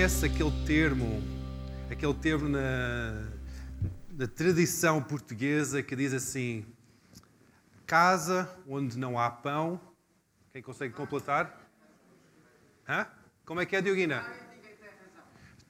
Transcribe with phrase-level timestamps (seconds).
[0.00, 1.22] conhece aquele termo,
[1.90, 3.28] aquele termo na,
[4.10, 6.64] na tradição portuguesa que diz assim:
[7.86, 9.78] casa onde não há pão.
[10.54, 11.54] Quem consegue completar?
[12.88, 13.08] Hã?
[13.44, 14.24] Como é que é, Dioguina?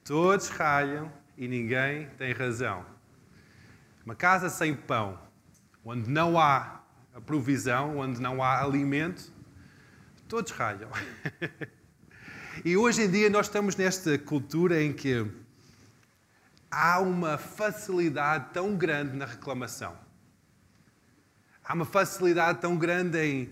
[0.05, 2.85] Todos ralham e ninguém tem razão.
[4.05, 5.19] Uma casa sem pão,
[5.83, 6.81] onde não há
[7.13, 9.29] a provisão, onde não há alimento,
[10.29, 10.89] todos ralham.
[12.63, 15.25] e hoje em dia nós estamos nesta cultura em que
[16.69, 19.97] há uma facilidade tão grande na reclamação.
[21.63, 23.49] Há uma facilidade tão grande em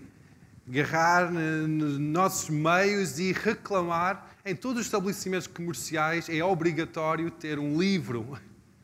[0.68, 4.30] agarrar nos nossos meios e reclamar.
[4.44, 8.38] Em todos os estabelecimentos comerciais é obrigatório ter um livro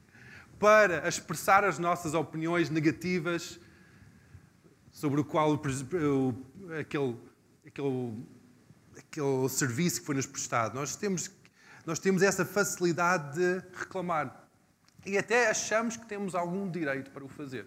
[0.59, 3.61] para expressar as nossas opiniões negativas
[4.91, 5.55] sobre o qual
[6.81, 7.17] aquele,
[7.65, 8.13] aquele,
[9.17, 10.75] aquele serviço que foi nos prestado.
[10.75, 11.31] Nós temos,
[11.87, 14.45] nós temos essa facilidade de reclamar.
[15.05, 17.67] E até achamos que temos algum direito para o fazer.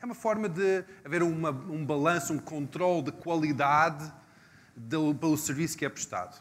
[0.00, 4.12] É uma forma de haver uma, um balanço, um controle de qualidade
[4.76, 6.40] do, pelo serviço que é prestado.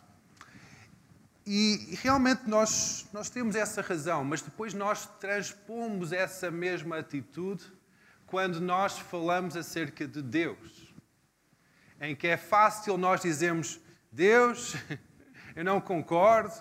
[1.47, 7.63] E realmente nós, nós temos essa razão, mas depois nós transpomos essa mesma atitude
[8.25, 10.93] quando nós falamos acerca de Deus.
[12.01, 13.79] Em que é fácil nós dizermos:
[14.15, 14.77] Deus,
[15.57, 16.53] eu não concordo.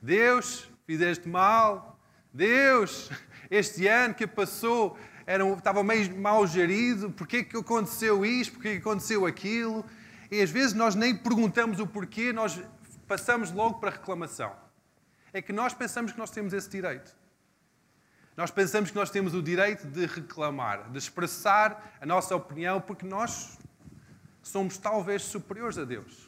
[0.00, 1.98] Deus, fizeste mal.
[2.32, 3.10] Deus,
[3.50, 7.10] este ano que passou era, estava meio mal gerido.
[7.10, 8.52] Porquê que aconteceu isto?
[8.52, 9.84] Porquê que aconteceu aquilo?
[10.30, 12.62] E às vezes nós nem perguntamos o porquê, nós
[13.08, 14.54] passamos logo para a reclamação.
[15.32, 17.16] É que nós pensamos que nós temos esse direito.
[18.36, 23.04] Nós pensamos que nós temos o direito de reclamar, de expressar a nossa opinião, porque
[23.04, 23.58] nós
[24.40, 26.25] somos talvez superiores a Deus.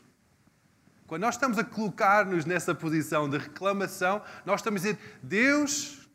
[1.08, 6.06] Quando nós estamos a colocar-nos nessa posição de reclamação, nós estamos a dizer: Deus,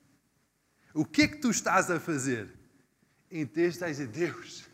[0.94, 2.47] o que é que tu estás a fazer?
[3.29, 4.69] Em Deus estás a dizer: Deus,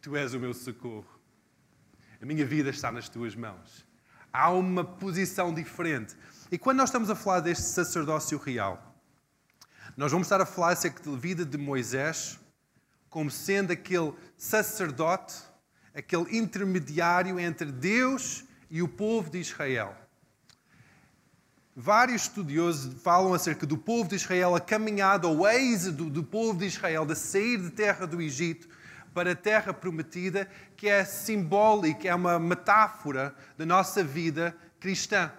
[0.00, 1.20] tu és o meu socorro.
[2.22, 3.84] A minha vida está nas tuas mãos.
[4.32, 6.16] Há uma posição diferente.
[6.50, 8.96] E quando nós estamos a falar deste sacerdócio real,
[9.98, 12.40] nós vamos estar a falar acerca da vida de Moisés
[13.10, 15.34] como sendo aquele sacerdote,
[15.94, 19.94] aquele intermediário entre Deus e o povo de Israel.
[21.76, 26.64] Vários estudiosos falam acerca do povo de Israel, a caminhada, o êxodo do povo de
[26.64, 28.66] Israel de sair de terra do Egito
[29.12, 35.30] para a terra prometida, que é simbólica, é uma metáfora da nossa vida cristã.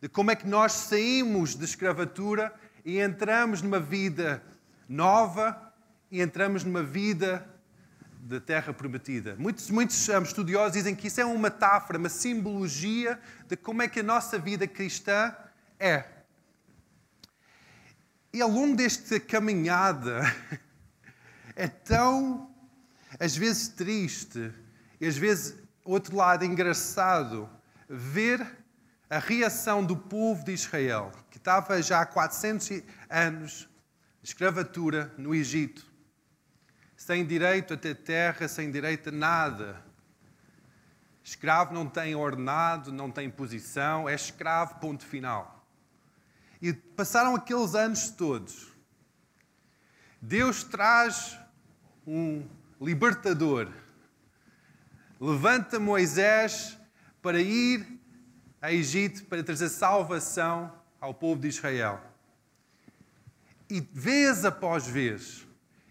[0.00, 2.54] De como é que nós saímos de escravatura
[2.86, 4.42] e entramos numa vida
[4.88, 5.74] nova
[6.10, 7.46] e entramos numa vida
[8.22, 9.34] da terra prometida.
[9.36, 13.18] Muitos, muitos um, estudiosos dizem que isso é uma metáfora, uma simbologia
[13.48, 15.34] de como é que a nossa vida cristã
[15.78, 16.04] é.
[18.32, 20.22] E ao longo desta caminhada
[21.56, 22.48] é tão
[23.18, 24.52] às vezes triste
[25.00, 27.50] e às vezes, outro lado, engraçado,
[27.88, 28.46] ver
[29.10, 33.68] a reação do povo de Israel, que estava já há 400 anos
[34.22, 35.91] de escravatura no Egito,
[37.04, 39.82] sem direito a ter terra, sem direito a nada.
[41.24, 45.66] Escravo não tem ordenado, não tem posição, é escravo, ponto final.
[46.60, 48.68] E passaram aqueles anos todos.
[50.20, 51.36] Deus traz
[52.06, 52.46] um
[52.80, 53.68] libertador.
[55.20, 56.78] Levanta Moisés
[57.20, 57.84] para ir
[58.60, 62.00] a Egito para trazer salvação ao povo de Israel.
[63.68, 65.44] E vez após vez,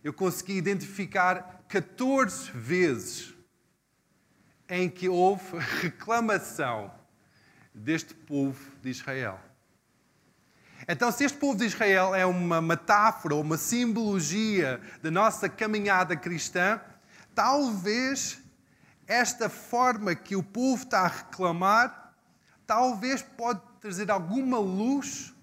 [0.03, 3.33] eu consegui identificar 14 vezes
[4.67, 6.91] em que houve reclamação
[7.73, 9.39] deste povo de Israel.
[10.87, 16.81] Então, se este povo de Israel é uma metáfora, uma simbologia da nossa caminhada cristã,
[17.35, 18.41] talvez
[19.05, 22.13] esta forma que o povo está a reclamar,
[22.65, 25.33] talvez pode trazer alguma luz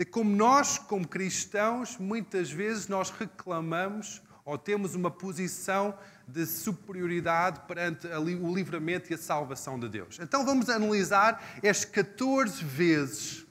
[0.00, 5.94] de como nós, como cristãos, muitas vezes nós reclamamos ou temos uma posição
[6.26, 10.18] de superioridade perante o livramento e a salvação de Deus.
[10.18, 13.44] Então vamos analisar as 14 vezes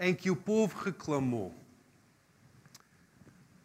[0.00, 1.54] em que o povo reclamou.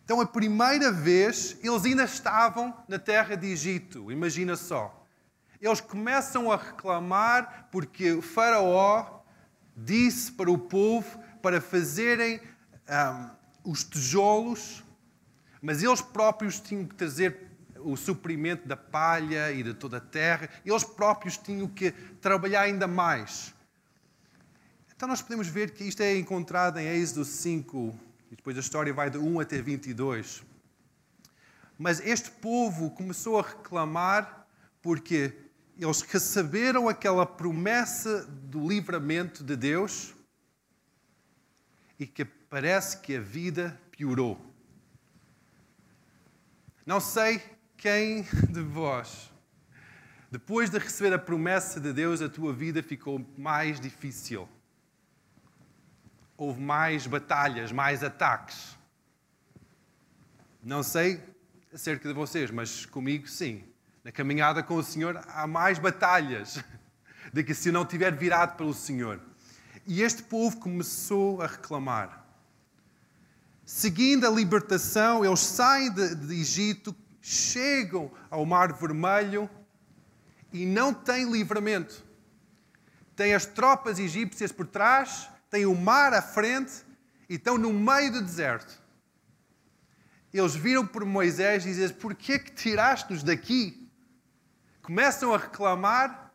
[0.04, 5.08] Então, a primeira vez, eles ainda estavam na terra de Egito, imagina só.
[5.62, 9.22] Eles começam a reclamar porque Faraó
[9.78, 12.40] disse para o povo para fazerem
[13.66, 14.84] um, os tijolos,
[15.62, 17.52] mas eles próprios tinham que trazer
[17.84, 21.92] o suprimento da palha e de toda a terra, eles próprios tinham que
[22.22, 23.54] trabalhar ainda mais.
[24.96, 28.00] Então nós podemos ver que isto é encontrado em Êxodo 5,
[28.32, 30.44] e depois a história vai de 1 até 22.
[31.78, 34.46] Mas este povo começou a reclamar
[34.82, 35.34] porque
[35.78, 40.14] eles receberam aquela promessa do livramento de Deus
[42.02, 44.44] e que parece que a vida piorou.
[46.84, 47.40] Não sei
[47.78, 49.32] quem de vós,
[50.32, 54.50] depois de receber a promessa de Deus, a tua vida ficou mais difícil.
[56.36, 58.76] Houve mais batalhas, mais ataques.
[60.64, 61.24] Não sei
[61.72, 63.64] acerca de vocês, mas comigo sim.
[64.04, 66.64] Na caminhada com o Senhor há mais batalhas
[67.32, 69.22] do que se eu não tiver virado pelo Senhor.
[69.86, 72.26] E este povo começou a reclamar.
[73.66, 79.50] Seguindo a libertação, eles saem de, de Egito, chegam ao Mar Vermelho
[80.52, 82.04] e não têm livramento.
[83.16, 86.84] Tem as tropas egípcias por trás, tem o mar à frente
[87.30, 88.82] e estão no meio do deserto.
[90.34, 93.90] Eles viram por Moisés e dizem: Por que que tiraste-nos daqui?
[94.82, 96.31] Começam a reclamar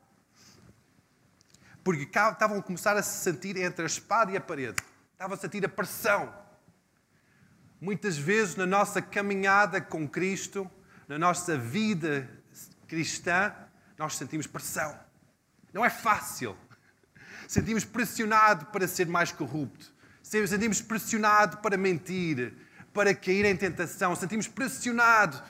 [1.87, 4.75] porque estavam a começar a se sentir entre a espada e a parede.
[5.13, 6.35] Estavam a sentir a pressão.
[7.81, 10.69] Muitas vezes na nossa caminhada com Cristo,
[11.07, 12.29] na nossa vida
[12.89, 13.55] cristã,
[13.97, 14.99] nós sentimos pressão.
[15.73, 16.57] Não é fácil.
[17.47, 19.95] Sentimos pressionado para ser mais corrupto.
[20.25, 22.53] Sentimos pressionado para mentir,
[22.93, 24.17] para cair em tentação.
[24.17, 25.41] Sentimos pressionado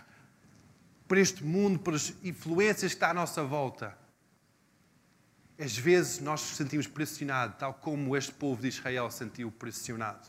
[1.08, 3.96] por este mundo, pelas influências que está à nossa volta.
[5.58, 10.28] Às vezes nós nos sentimos pressionados, tal como este povo de Israel sentiu pressionado.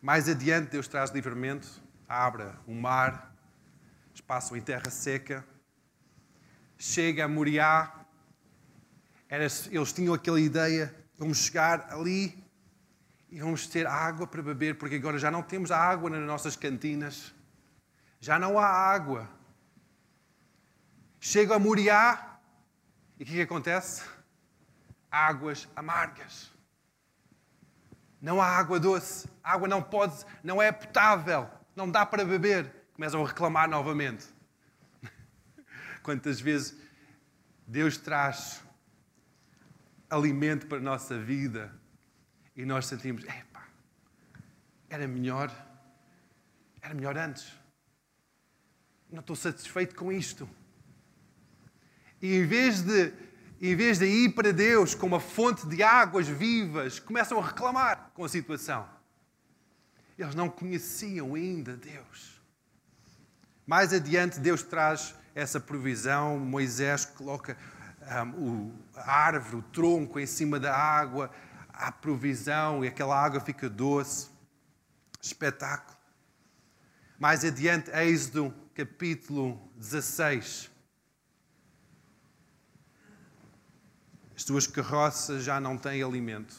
[0.00, 1.68] Mais adiante, Deus traz livramento,
[2.08, 3.34] abre um mar,
[4.14, 5.44] espaço em terra seca,
[6.78, 7.92] chega a Moriá.
[9.28, 12.42] Eles tinham aquela ideia: vamos chegar ali
[13.30, 17.34] e vamos ter água para beber, porque agora já não temos água nas nossas cantinas,
[18.18, 19.28] já não há água.
[21.20, 22.33] Chega a Moriá
[23.18, 24.02] e o que, que acontece?
[25.10, 26.52] Águas amargas.
[28.20, 32.72] Não há água doce, a água não pode, não é potável, não dá para beber.
[32.94, 34.26] Começam a reclamar novamente.
[36.02, 36.76] Quantas vezes
[37.66, 38.64] Deus traz
[40.08, 41.72] alimento para a nossa vida
[42.56, 43.66] e nós sentimos, epá,
[44.88, 45.50] era melhor,
[46.80, 47.52] era melhor antes.
[49.10, 50.48] Não estou satisfeito com isto.
[52.24, 53.12] E em vez de,
[53.60, 58.12] em vez de ir para Deus com uma fonte de águas vivas, começam a reclamar
[58.14, 58.88] com a situação.
[60.18, 62.40] Eles não conheciam ainda Deus.
[63.66, 66.38] Mais adiante, Deus traz essa provisão.
[66.38, 67.58] Moisés coloca
[68.00, 71.30] um, o, a árvore, o tronco em cima da água
[71.74, 74.30] há provisão e aquela água fica doce.
[75.20, 75.98] Espetáculo.
[77.18, 80.72] Mais adiante, Êxodo capítulo 16.
[84.44, 86.54] As tuas carroças já não têm alimento.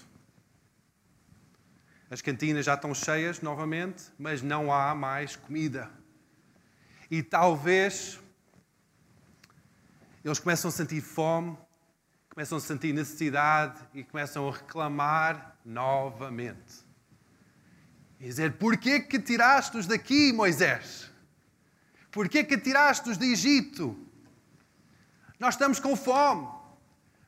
[2.09, 5.91] As cantinas já estão cheias novamente, mas não há mais comida.
[7.11, 8.19] E talvez
[10.23, 11.55] eles começam a sentir fome,
[12.27, 16.83] começam a sentir necessidade e começam a reclamar novamente.
[18.19, 21.11] E dizer: Porquê que tiraste-os daqui, Moisés?
[22.09, 23.95] Porquê que tiraste-os de Egito?
[25.39, 26.64] Nós estamos com fome.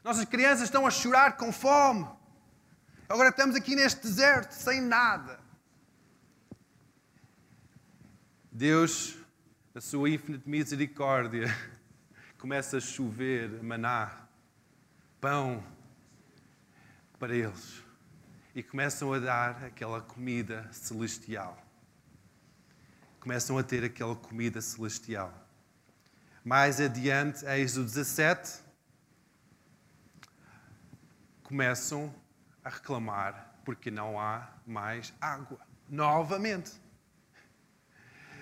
[0.08, 2.08] Nossas crianças estão a chorar com fome.
[3.10, 5.38] Agora estamos aqui neste deserto, sem nada.
[8.50, 9.18] Deus,
[9.76, 11.54] a sua infinita misericórdia,
[12.40, 14.30] começa a chover maná
[15.20, 15.62] pão
[17.20, 17.84] para eles
[18.56, 21.62] e começam a dar aquela comida celestial.
[23.20, 25.34] Começam a ter aquela comida celestial.
[26.46, 28.67] Mais adiante, Êxodo 17,
[31.48, 32.14] começam
[32.62, 35.58] a reclamar porque não há mais água.
[35.88, 36.74] Novamente.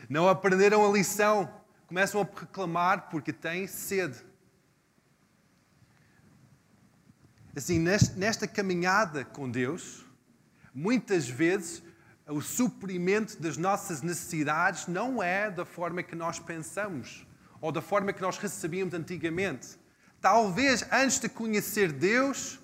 [0.09, 1.47] Não aprenderam a lição.
[1.85, 4.17] Começam a reclamar porque têm sede.
[7.55, 10.03] Assim, nesta caminhada com Deus,
[10.73, 11.83] muitas vezes
[12.27, 17.25] o suprimento das nossas necessidades não é da forma que nós pensamos
[17.61, 19.77] ou da forma que nós recebíamos antigamente.
[20.19, 22.59] Talvez antes de conhecer Deus,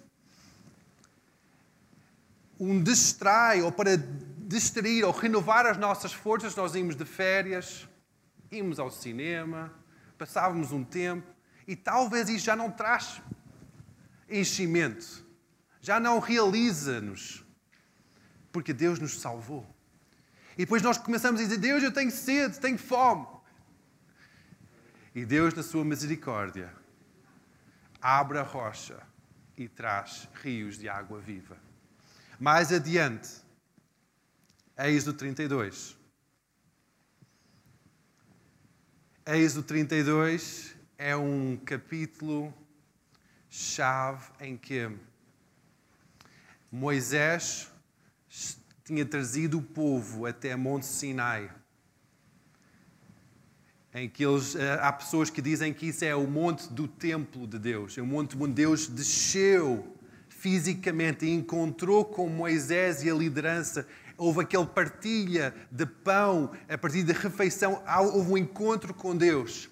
[2.64, 7.90] um distrai ou para distrair ou renovar as nossas forças, nós íamos de férias,
[8.52, 9.74] íamos ao cinema,
[10.16, 11.28] passávamos um tempo
[11.68, 13.20] e talvez isso já não traz
[14.30, 15.26] enchimento.
[15.82, 17.44] já não realiza-nos,
[18.52, 19.66] porque Deus nos salvou.
[20.54, 23.26] E depois nós começamos a dizer: Deus, eu tenho sede, tenho fome.
[25.16, 26.72] E Deus, na sua misericórdia,
[28.00, 29.02] abre a rocha
[29.58, 31.71] e traz rios de água viva.
[32.44, 33.30] Mais adiante,
[34.76, 35.96] Êxodo 32.
[39.28, 42.52] Êxodo 32 é um capítulo
[43.48, 44.90] chave em que
[46.72, 47.70] Moisés
[48.84, 51.54] tinha trazido o povo até Monte Sinai.
[53.94, 57.46] Em que eles, eh, há pessoas que dizem que isso é o monte do templo
[57.46, 59.91] de Deus, é o monte onde Deus desceu
[60.42, 63.86] fisicamente e encontrou com Moisés e a liderança.
[64.18, 67.82] Houve aquele partilha de pão, a partir da refeição,
[68.14, 69.70] houve um encontro com Deus.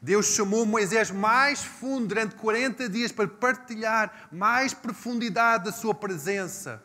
[0.00, 6.82] Deus chamou Moisés mais fundo durante 40 dias para partilhar mais profundidade da sua presença.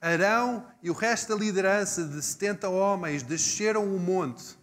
[0.00, 4.58] Arão e o resto da liderança de 70 homens desceram o monte.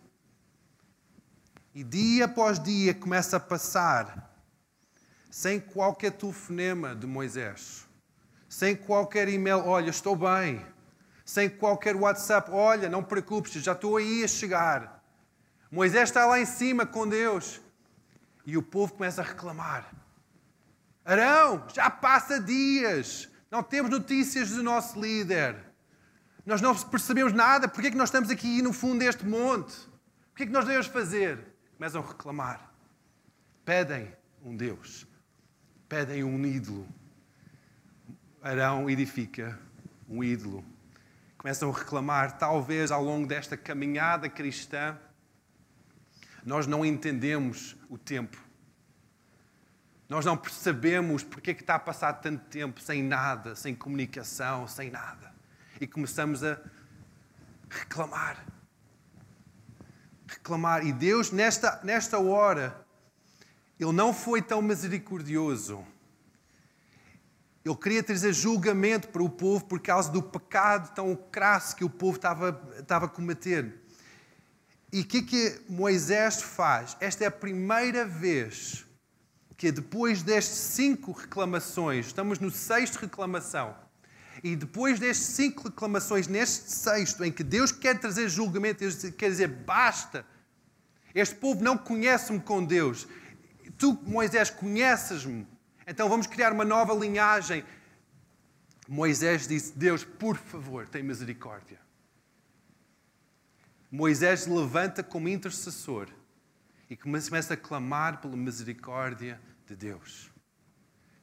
[1.74, 4.25] E dia após dia começa a passar
[5.36, 7.86] sem qualquer telefonema de Moisés,
[8.48, 10.66] sem qualquer e-mail, olha, estou bem,
[11.26, 15.04] sem qualquer WhatsApp, olha, não preocupes, já estou aí a chegar.
[15.70, 17.60] Moisés está lá em cima com Deus.
[18.46, 19.94] E o povo começa a reclamar.
[21.04, 23.30] Arão, já passa dias.
[23.52, 25.58] Não temos notícias do nosso líder.
[26.46, 27.68] Nós não percebemos nada.
[27.68, 29.76] Por que é que nós estamos aqui no fundo deste monte?
[30.32, 31.46] O que é que nós devemos fazer?
[31.76, 32.72] Começam a reclamar.
[33.66, 35.06] Pedem um Deus.
[35.88, 36.88] Pedem um ídolo.
[38.42, 39.60] Arão edifica
[40.10, 40.64] um ídolo.
[41.38, 44.98] Começam a reclamar, talvez ao longo desta caminhada cristã,
[46.44, 48.38] nós não entendemos o tempo.
[50.08, 54.68] Nós não percebemos porque é que está a passar tanto tempo sem nada, sem comunicação,
[54.68, 55.34] sem nada.
[55.82, 56.60] E começamos a
[57.70, 58.44] reclamar.
[60.28, 60.86] Reclamar.
[60.86, 62.85] E Deus, nesta, nesta hora,
[63.80, 65.86] Ele não foi tão misericordioso.
[67.64, 71.90] Ele queria trazer julgamento para o povo por causa do pecado tão crasso que o
[71.90, 73.82] povo estava, estava a cometer.
[74.94, 76.96] E o que que Moisés faz?
[77.00, 78.86] Esta é a primeira vez
[79.58, 83.76] que depois destas cinco reclamações, estamos no sexto reclamação,
[84.44, 89.30] e depois destas cinco reclamações, neste sexto, em que Deus quer trazer julgamento, Deus quer
[89.30, 90.26] dizer basta,
[91.14, 93.08] este povo não conhece-me com Deus,
[93.78, 95.48] tu, Moisés, conheces-me,
[95.88, 97.64] então vamos criar uma nova linhagem.
[98.88, 101.80] Moisés disse: Deus, por favor, tem misericórdia.
[103.92, 106.10] Moisés levanta como intercessor
[106.90, 110.32] e começa a clamar pela misericórdia de Deus.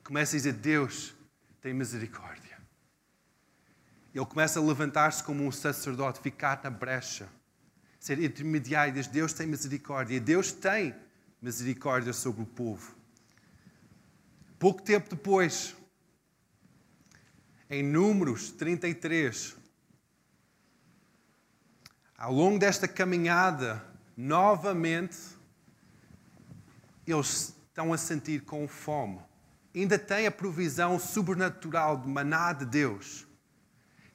[0.04, 1.14] Começa a dizer: Deus
[1.61, 2.59] tem misericórdia.
[4.14, 7.28] Ele começa a levantar-se como um sacerdote, ficar na brecha,
[7.99, 8.92] ser intermediário.
[8.92, 10.21] Diz: Deus tem misericórdia.
[10.21, 10.94] Deus tem
[11.42, 12.94] misericórdia sobre o povo.
[14.61, 15.75] Pouco tempo depois,
[17.68, 19.56] em Números 33,
[22.16, 23.84] ao longo desta caminhada,
[24.16, 25.18] novamente,
[27.04, 29.18] eles estão a sentir com fome.
[29.75, 33.26] Ainda têm a provisão sobrenatural de maná de Deus.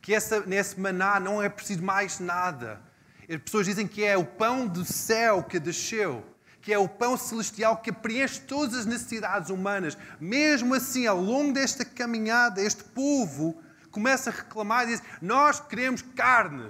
[0.01, 2.81] Que essa, nesse maná não é preciso mais nada.
[3.29, 6.23] As pessoas dizem que é o pão do céu que desceu,
[6.67, 9.97] que é o pão celestial que preenche todas as necessidades humanas.
[10.19, 16.01] Mesmo assim, ao longo desta caminhada, este povo começa a reclamar e diz: Nós queremos
[16.01, 16.69] carne.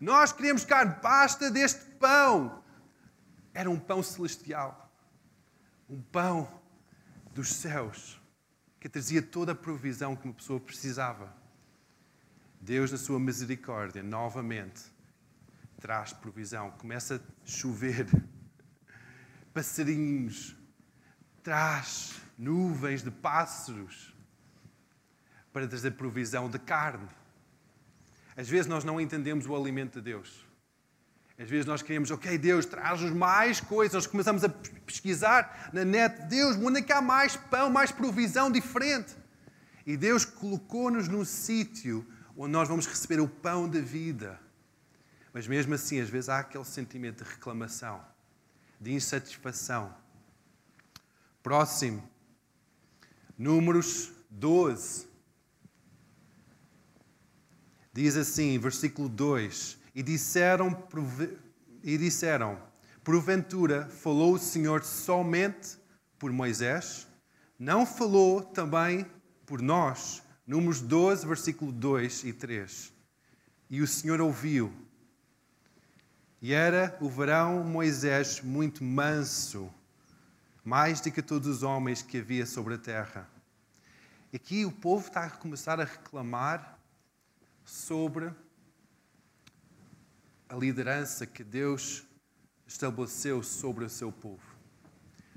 [0.00, 2.64] Nós queremos carne, basta deste pão.
[3.52, 4.90] Era um pão celestial,
[5.86, 6.48] um pão
[7.34, 8.18] dos céus,
[8.80, 11.30] que trazia toda a provisão que uma pessoa precisava.
[12.58, 14.80] Deus, na sua misericórdia, novamente
[15.78, 16.70] traz provisão.
[16.70, 18.06] Começa a chover,
[19.56, 20.54] passarinhos,
[21.42, 24.14] traz nuvens de pássaros
[25.50, 27.08] para trazer provisão de carne.
[28.36, 30.44] Às vezes nós não entendemos o alimento de Deus.
[31.38, 33.94] Às vezes nós queremos, ok, Deus, traz-nos mais coisas.
[33.94, 38.52] Nós começamos a pesquisar na net, Deus, onde é que há mais pão, mais provisão
[38.52, 39.16] diferente?
[39.86, 44.38] E Deus colocou-nos num sítio onde nós vamos receber o pão da vida.
[45.32, 48.04] Mas mesmo assim, às vezes há aquele sentimento de reclamação,
[48.80, 49.94] de insatisfação.
[51.42, 52.02] Próximo,
[53.38, 55.06] Números 12.
[57.92, 60.86] Diz assim, versículo 2: E disseram,
[61.82, 62.60] e disseram
[63.04, 65.78] porventura falou o Senhor somente
[66.18, 67.06] por Moisés?
[67.58, 69.06] Não falou também
[69.44, 70.22] por nós.
[70.46, 72.92] Números 12, versículo 2 e 3.
[73.68, 74.72] E o Senhor ouviu.
[76.40, 79.72] E era o verão Moisés muito manso,
[80.64, 83.28] mais do que todos os homens que havia sobre a terra.
[84.34, 86.78] Aqui o povo está a começar a reclamar
[87.64, 88.32] sobre
[90.48, 92.04] a liderança que Deus
[92.66, 94.56] estabeleceu sobre o seu povo.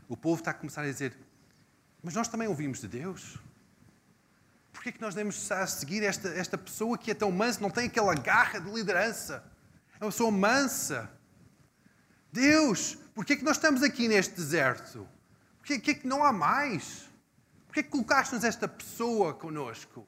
[0.08, 1.18] O povo está a começar a dizer:
[2.04, 3.38] Mas nós também ouvimos de Deus.
[4.74, 7.70] Por que é que nós devemos seguir esta, esta pessoa que é tão mansa, não
[7.70, 9.49] tem aquela garra de liderança?
[10.00, 11.12] Uma pessoa mansa.
[12.32, 15.08] Deus, por que é que nós estamos aqui neste deserto?
[15.58, 17.10] Por que é que não há mais?
[17.68, 20.08] Por que é que colocaste-nos esta pessoa conosco?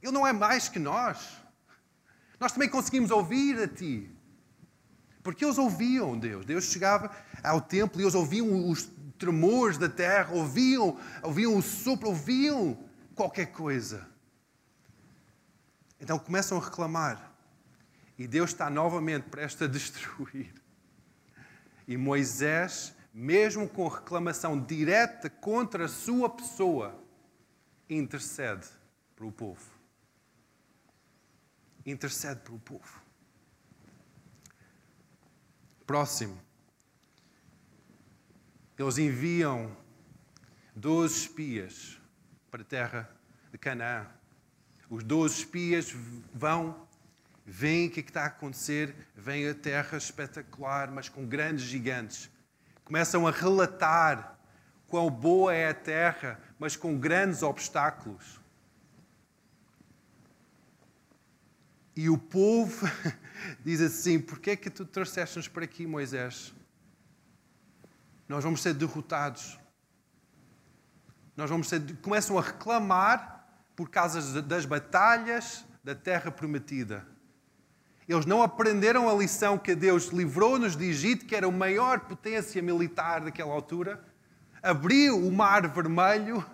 [0.00, 1.36] Ele não é mais que nós.
[2.38, 4.10] Nós também conseguimos ouvir a Ti.
[5.22, 6.44] Porque eles ouviam Deus.
[6.44, 7.10] Deus chegava
[7.42, 12.78] ao templo e eles ouviam os tremores da terra, ouviam, ouviam o sopro, ouviam
[13.14, 14.06] qualquer coisa.
[15.98, 17.33] Então começam a reclamar.
[18.18, 20.52] E Deus está novamente prestes a destruir.
[21.86, 27.02] E Moisés, mesmo com reclamação direta contra a sua pessoa,
[27.88, 28.66] intercede
[29.14, 29.72] para o povo.
[31.84, 33.02] Intercede para o povo.
[35.86, 36.40] Próximo.
[38.78, 39.76] Eles enviam
[40.74, 42.00] 12 espias
[42.50, 43.10] para a terra
[43.52, 44.06] de Canaã.
[44.90, 45.94] Os 12 espias
[46.32, 46.86] vão,
[47.44, 51.64] veem o que, é que está a acontecer, veem a terra espetacular, mas com grandes
[51.64, 52.30] gigantes.
[52.84, 54.38] Começam a relatar
[54.86, 58.40] quão boa é a terra, mas com grandes obstáculos.
[61.96, 62.86] E o povo
[63.64, 66.52] diz assim: Por que é que tu trouxeste-nos para aqui, Moisés?
[68.28, 69.58] Nós vamos ser derrotados.
[71.36, 71.80] Nós vamos ser.
[71.98, 77.13] Começam a reclamar por causa das batalhas da terra prometida.
[78.08, 82.60] Eles não aprenderam a lição que Deus livrou-nos de Egito, que era a maior potência
[82.60, 84.04] militar daquela altura,
[84.62, 86.44] abriu o mar vermelho,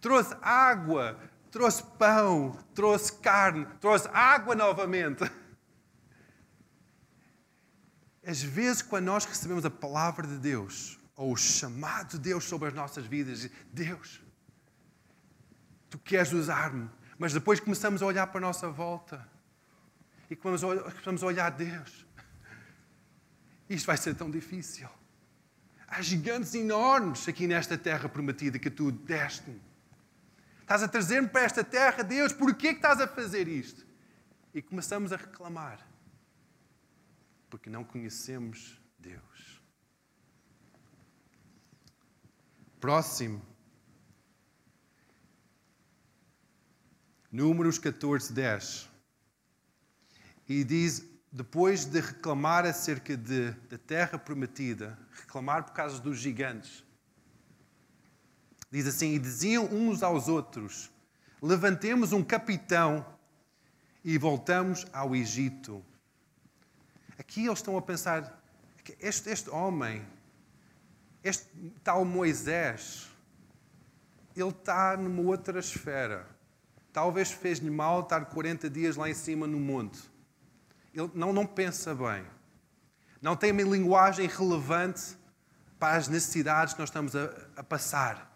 [0.00, 1.16] trouxe água,
[1.52, 5.30] trouxe pão, trouxe carne, trouxe água novamente.
[8.26, 12.68] Às vezes, quando nós recebemos a palavra de Deus, ou o chamado de Deus sobre
[12.68, 14.20] as nossas vidas, Deus,
[15.88, 19.37] tu queres usar-me, mas depois começamos a olhar para a nossa volta
[20.30, 22.06] e começamos a olhar Deus.
[23.68, 24.88] Isto vai ser tão difícil.
[25.86, 29.60] Há gigantes enormes aqui nesta terra prometida que tu deste-me.
[30.60, 33.86] Estás a trazer-me para esta terra, Deus, porquê que estás a fazer isto?
[34.52, 35.86] E começamos a reclamar.
[37.48, 39.62] Porque não conhecemos Deus.
[42.78, 43.42] Próximo.
[47.32, 48.87] Números 14, 10.
[50.48, 56.84] E diz: depois de reclamar acerca de, da terra prometida, reclamar por causa dos gigantes,
[58.70, 60.90] Diz assim: E diziam uns aos outros:
[61.40, 63.04] Levantemos um capitão
[64.04, 65.84] e voltamos ao Egito.
[67.18, 68.42] Aqui eles estão a pensar:
[69.00, 70.04] este, este homem,
[71.24, 71.46] este
[71.82, 73.08] tal Moisés,
[74.36, 76.26] ele está numa outra esfera.
[76.92, 79.98] Talvez fez-lhe mal estar 40 dias lá em cima no monte.
[80.98, 82.24] Ele não, não pensa bem.
[83.22, 85.16] Não tem uma linguagem relevante
[85.78, 88.28] para as necessidades que nós estamos a, a passar.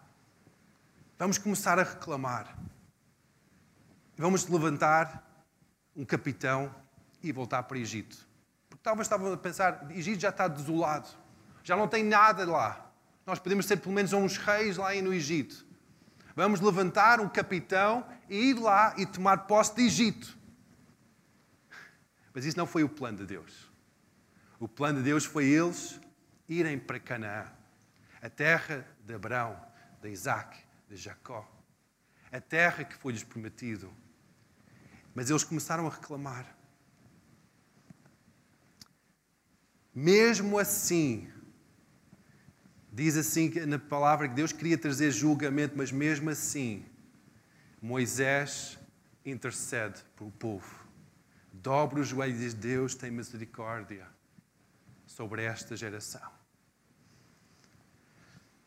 [1.19, 2.57] Vamos começar a reclamar.
[4.17, 5.23] Vamos levantar
[5.95, 6.73] um capitão
[7.21, 8.17] e voltar para o Egito.
[8.69, 11.09] Porque talvez estavam a pensar, Egito já está desolado,
[11.63, 12.91] já não tem nada lá.
[13.25, 15.65] Nós podemos ser pelo menos uns reis lá no Egito.
[16.35, 20.42] Vamos levantar um capitão e ir lá e tomar posse de Egito.
[22.33, 23.71] Mas isso não foi o plano de Deus.
[24.59, 25.99] O plano de Deus foi eles
[26.47, 27.51] irem para Canaã,
[28.21, 29.59] a terra de Abraão,
[30.01, 30.57] de Isaac
[30.89, 31.49] de Jacó,
[32.31, 33.93] a terra que foi-lhes prometido.
[35.13, 36.57] Mas eles começaram a reclamar.
[39.93, 41.31] Mesmo assim,
[42.91, 46.85] diz assim na palavra que Deus queria trazer julgamento, mas mesmo assim,
[47.81, 48.79] Moisés
[49.25, 50.82] intercede pelo povo.
[51.63, 54.05] Dobra os joelhos e diz: Deus tem misericórdia
[55.07, 56.29] sobre esta geração.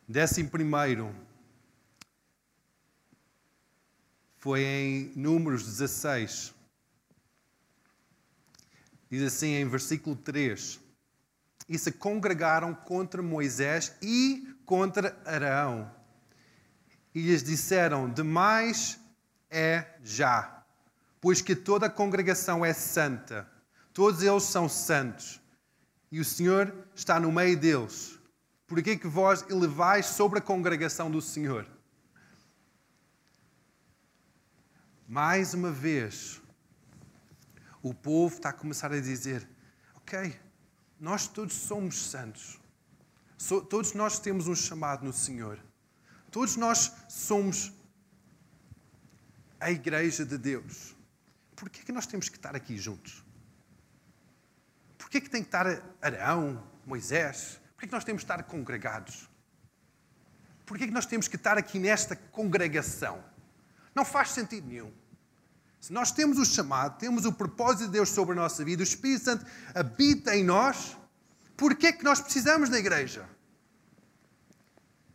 [0.07, 1.15] Décimo primeiro,
[4.39, 6.55] foi em Números 16.
[9.11, 10.79] Diz assim em versículo 3:
[11.69, 15.93] E se congregaram contra Moisés e contra Arão.
[17.13, 18.99] e lhes disseram: Demais
[19.51, 20.56] é já,
[21.19, 23.49] pois que toda a congregação é santa,
[23.93, 25.41] todos eles são santos,
[26.11, 28.17] e o Senhor está no meio deles.
[28.65, 31.65] Por que que vós elevais sobre a congregação do Senhor?
[35.07, 36.41] Mais uma vez,
[37.81, 39.47] o povo está a começar a dizer:
[39.95, 40.37] Ok,
[40.99, 42.59] nós todos somos santos.
[43.69, 45.59] Todos nós temos um chamado no Senhor.
[46.31, 47.71] Todos nós somos
[49.59, 50.96] a igreja de Deus.
[51.57, 53.25] Por que é que nós temos que estar aqui juntos?
[54.95, 55.65] Por que é que tem que estar
[55.99, 57.59] Arão, Moisés?
[57.73, 59.27] Por que é que nós temos que estar congregados?
[60.67, 63.23] Por que é que nós temos que estar aqui nesta congregação?
[63.95, 64.93] Não faz sentido nenhum.
[65.81, 68.83] Se nós temos o chamado, temos o propósito de Deus sobre a nossa vida, o
[68.83, 70.95] Espírito Santo habita em nós,
[71.55, 73.27] por que é que nós precisamos da igreja?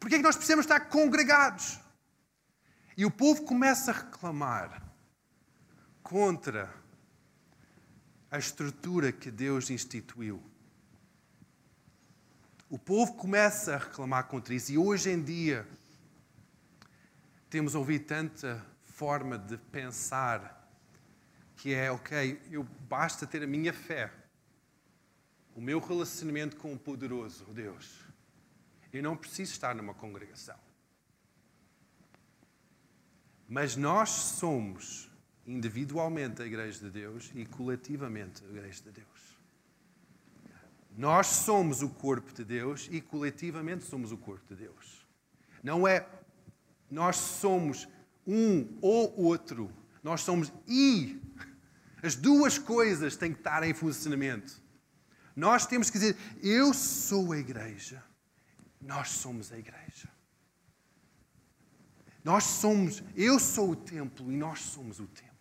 [0.01, 1.79] Por que é que nós precisamos estar congregados?
[2.97, 4.82] E o povo começa a reclamar
[6.03, 6.73] contra
[8.31, 10.43] a estrutura que Deus instituiu.
[12.71, 15.69] O povo começa a reclamar contra isso e hoje em dia
[17.51, 20.59] temos ouvido tanta forma de pensar
[21.55, 24.11] que é, ok, eu basta ter a minha fé,
[25.55, 28.01] o meu relacionamento com o poderoso Deus.
[28.91, 30.59] Eu não preciso estar numa congregação.
[33.47, 35.12] Mas nós somos
[35.47, 39.09] individualmente a Igreja de Deus e coletivamente a Igreja de Deus.
[40.97, 45.07] Nós somos o corpo de Deus e coletivamente somos o corpo de Deus.
[45.63, 46.07] Não é
[46.93, 47.89] nós somos
[48.27, 49.73] um ou outro.
[50.03, 51.19] Nós somos e.
[52.03, 54.61] As duas coisas têm que estar em funcionamento.
[55.35, 58.05] Nós temos que dizer: Eu sou a igreja.
[58.79, 60.09] Nós somos a igreja.
[62.23, 65.32] Nós somos, eu sou o templo e nós somos o templo.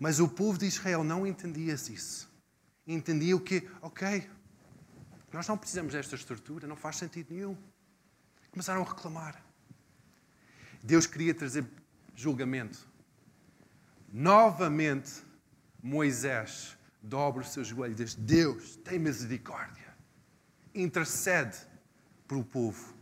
[0.00, 2.32] Mas o povo de Israel não entendia isso.
[2.86, 4.28] Entendia o que, ok,
[5.30, 7.56] nós não precisamos desta estrutura, não faz sentido nenhum.
[8.50, 9.44] Começaram a reclamar.
[10.82, 11.66] Deus queria trazer
[12.16, 12.88] julgamento.
[14.10, 15.22] Novamente,
[15.82, 19.94] Moisés dobra o seu joelho e diz: Deus, tem misericórdia.
[20.74, 21.58] Intercede
[22.26, 22.94] pelo povo.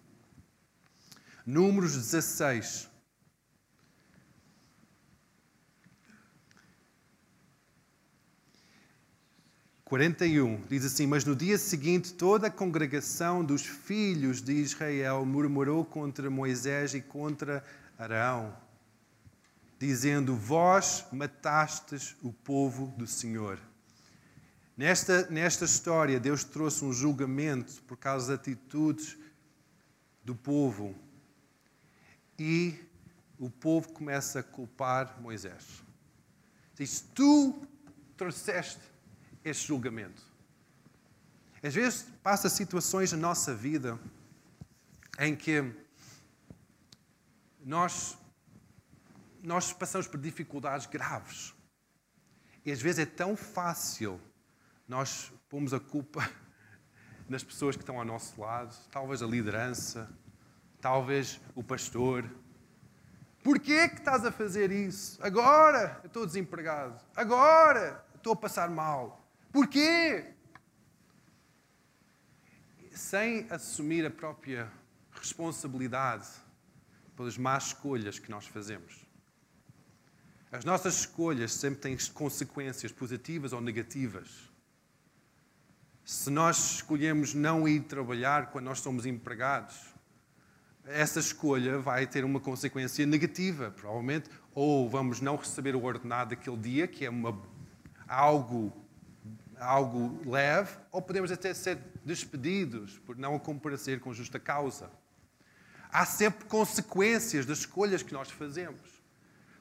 [1.46, 2.90] Números 16.
[9.88, 14.53] Quarenta e um diz assim: Mas no dia seguinte toda a congregação dos filhos de
[14.53, 17.64] Israel murmurou contra Moisés e contra
[17.98, 18.55] Arão,
[19.79, 23.59] dizendo: Vós matastes o povo do Senhor.
[24.77, 29.16] Nesta, nesta história, Deus trouxe um julgamento por causa das atitudes
[30.22, 30.94] do povo
[32.38, 32.74] e
[33.38, 35.83] o povo começa a culpar Moisés.
[36.77, 37.55] Diz: Tu
[38.18, 38.97] trouxeste
[39.44, 40.22] este julgamento.
[41.62, 43.98] Às vezes passa situações na nossa vida
[45.18, 45.72] em que
[47.64, 48.16] nós,
[49.42, 51.55] nós passamos por dificuldades graves.
[52.64, 54.20] E às vezes é tão fácil
[54.87, 56.29] nós pomos a culpa
[57.29, 60.09] nas pessoas que estão ao nosso lado, talvez a liderança,
[60.81, 62.24] talvez o pastor.
[63.42, 65.18] Porquê que estás a fazer isso?
[65.22, 67.03] Agora eu estou desempregado.
[67.14, 69.27] Agora estou a passar mal.
[69.59, 70.25] Porquê?
[72.92, 74.71] Sem assumir a própria
[75.11, 76.29] responsabilidade
[77.16, 79.05] pelas más escolhas que nós fazemos.
[80.53, 84.49] As nossas escolhas sempre têm consequências positivas ou negativas.
[86.05, 89.75] Se nós escolhemos não ir trabalhar quando nós somos empregados,
[90.85, 96.59] essa escolha vai ter uma consequência negativa, provavelmente, ou vamos não receber o ordenado daquele
[96.59, 97.37] dia, que é uma,
[98.07, 98.87] algo,
[99.61, 104.90] algo leve, ou podemos até ser despedidos por não comparecer com justa causa.
[105.90, 108.81] Há sempre consequências das escolhas que nós fazemos.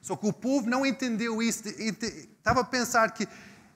[0.00, 3.26] Só que o povo não entendeu isso, estava a pensar que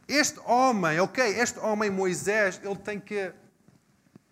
[0.06, 3.32] este homem, ok, este homem Moisés, ele tem que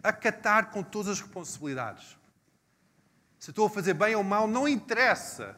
[0.02, 2.16] acatar com todas as responsabilidades.
[3.38, 5.56] Se estou a fazer bem ou mal, não interessa.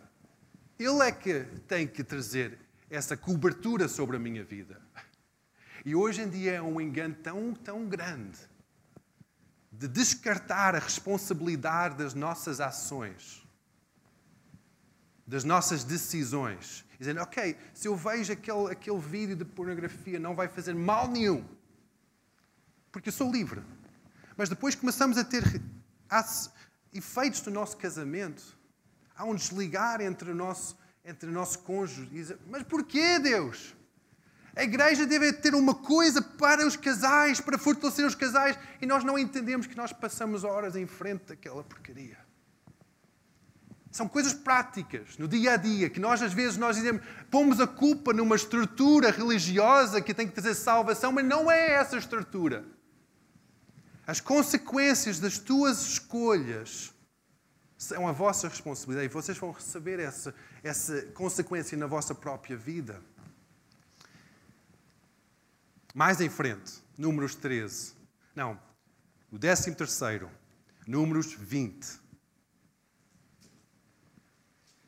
[0.78, 4.80] Ele é que tem que trazer essa cobertura sobre a minha vida.
[5.84, 8.38] E hoje em dia é um engano tão, tão grande
[9.70, 13.46] de descartar a responsabilidade das nossas ações,
[15.26, 16.84] das nossas decisões.
[16.98, 21.44] Dizendo, ok, se eu vejo aquele, aquele vídeo de pornografia, não vai fazer mal nenhum,
[22.92, 23.62] porque eu sou livre.
[24.36, 25.42] Mas depois começamos a ter
[26.92, 28.56] efeitos do nosso casamento,
[29.22, 32.06] Há um desligar entre o nosso, entre o nosso cônjuge.
[32.06, 33.74] Diz, Mas porquê, Deus?
[34.54, 39.02] A igreja deve ter uma coisa para os casais, para fortalecer os casais, e nós
[39.02, 42.18] não entendemos que nós passamos horas em frente daquela porcaria.
[43.90, 47.66] São coisas práticas, no dia a dia, que nós às vezes nós dizemos, pomos a
[47.66, 52.64] culpa numa estrutura religiosa que tem que trazer salvação, mas não é essa estrutura.
[54.06, 56.92] As consequências das tuas escolhas
[57.76, 63.02] são a vossa responsabilidade e vocês vão receber essa, essa consequência na vossa própria vida.
[65.94, 67.94] Mais em frente, Números 13.
[68.34, 68.58] Não,
[69.30, 70.30] o 13 terceiro,
[70.86, 72.00] Números 20.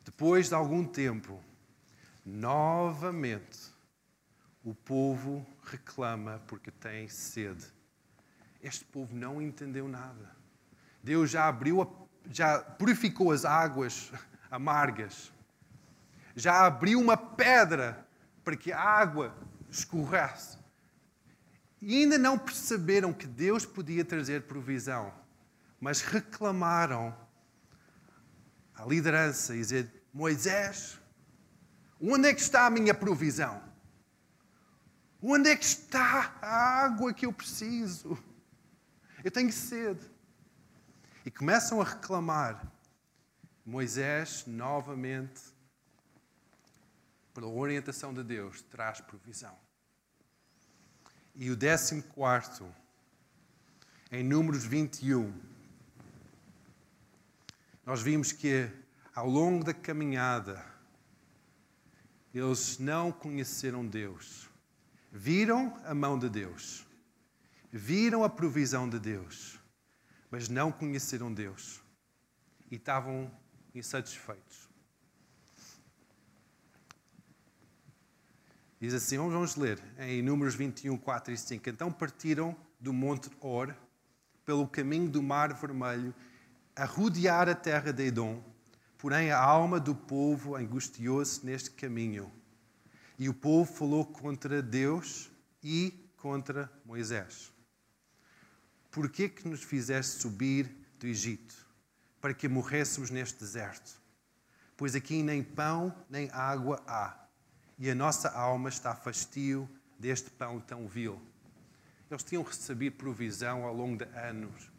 [0.05, 1.43] Depois de algum tempo,
[2.25, 3.59] novamente,
[4.63, 7.67] o povo reclama porque tem sede.
[8.63, 10.35] Este povo não entendeu nada.
[11.03, 11.87] Deus já abriu,
[12.31, 14.11] já purificou as águas
[14.51, 15.31] amargas.
[16.35, 18.07] Já abriu uma pedra
[18.43, 19.37] para que a água
[19.69, 20.64] escorresse.
[21.87, 25.13] E ainda não perceberam que Deus podia trazer provisão,
[25.79, 27.15] mas reclamaram
[28.75, 30.99] a liderança e dizer: Moisés,
[32.01, 33.63] onde é que está a minha provisão?
[35.21, 38.17] Onde é que está a água que eu preciso?
[39.23, 40.11] Eu tenho sede.
[41.23, 42.67] E começam a reclamar.
[43.65, 45.43] Moisés, novamente,
[47.35, 49.64] pela orientação de Deus, traz provisão.
[51.35, 52.65] E o décimo quarto,
[54.11, 55.33] em Números 21,
[57.85, 58.71] nós vimos que
[59.15, 60.65] ao longo da caminhada,
[62.33, 64.51] eles não conheceram Deus.
[65.13, 66.85] Viram a mão de Deus.
[67.71, 69.61] Viram a provisão de Deus.
[70.31, 71.81] Mas não conheceram Deus.
[72.71, 73.31] E estavam
[73.73, 74.64] insatisfeitos.
[78.85, 81.71] Diz assim, vamos ler em Números 21, 4 e 5.
[81.71, 83.75] Então partiram do Monte Or,
[84.45, 86.15] pelo caminho do Mar Vermelho,
[86.77, 88.45] a rodear a terra de Edom.
[88.99, 92.31] Porém, a alma do povo angustiou-se neste caminho.
[93.19, 95.31] E o povo falou contra Deus
[95.63, 97.51] e contra Moisés.
[98.91, 100.71] Por que que nos fizeste subir
[101.01, 101.55] do Egito?
[102.21, 103.99] Para que morrêssemos neste deserto.
[104.77, 107.24] Pois aqui nem pão nem água há
[107.79, 111.21] e a nossa alma está fastio deste pão tão vil.
[112.11, 114.71] Eles tinham recebido provisão ao longo de anos,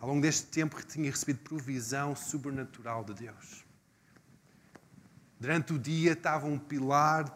[0.00, 3.64] ao longo deste tempo que tinham recebido provisão sobrenatural de Deus.
[5.38, 7.34] Durante o dia estava um pilar,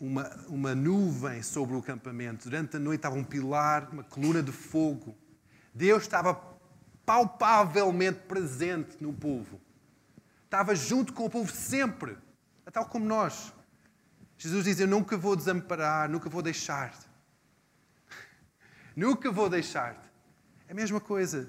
[0.00, 2.48] uma, uma nuvem sobre o acampamento.
[2.48, 5.16] Durante a noite estava um pilar, uma coluna de fogo.
[5.74, 6.34] Deus estava
[7.04, 9.60] palpavelmente presente no povo.
[10.44, 12.16] Estava junto com o povo sempre,
[12.72, 13.52] tal como nós.
[14.38, 17.06] Jesus diz: Eu nunca vou desamparar, nunca vou deixar-te.
[18.94, 20.08] nunca vou deixar-te.
[20.68, 21.48] É a mesma coisa.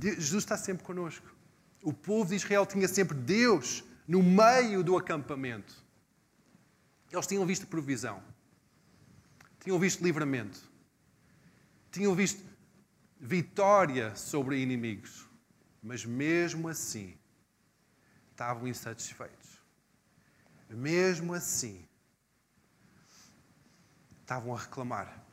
[0.00, 1.32] Jesus está sempre conosco.
[1.80, 5.82] O povo de Israel tinha sempre Deus no meio do acampamento.
[7.12, 8.20] Eles tinham visto provisão,
[9.60, 10.58] tinham visto livramento,
[11.92, 12.42] tinham visto
[13.20, 15.28] vitória sobre inimigos,
[15.80, 17.16] mas mesmo assim
[18.32, 19.43] estavam insatisfeitos
[20.70, 21.84] mesmo assim,
[24.22, 25.24] estavam a reclamar.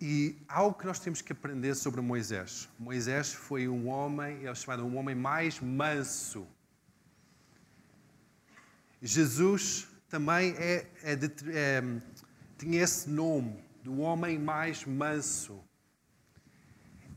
[0.00, 2.68] E algo que nós temos que aprender sobre Moisés.
[2.78, 6.46] Moisés foi um homem, é chamado um homem mais manso.
[9.00, 11.82] Jesus também é, é, é,
[12.58, 15.62] tinha esse nome, do homem mais manso.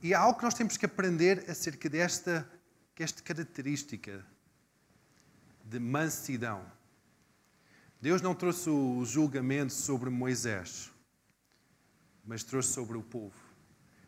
[0.02, 2.50] E há algo que nós temos que aprender acerca desta
[2.98, 4.26] que esta característica
[5.64, 6.66] de mansidão.
[8.02, 10.92] Deus não trouxe o julgamento sobre Moisés,
[12.26, 13.38] mas trouxe sobre o povo.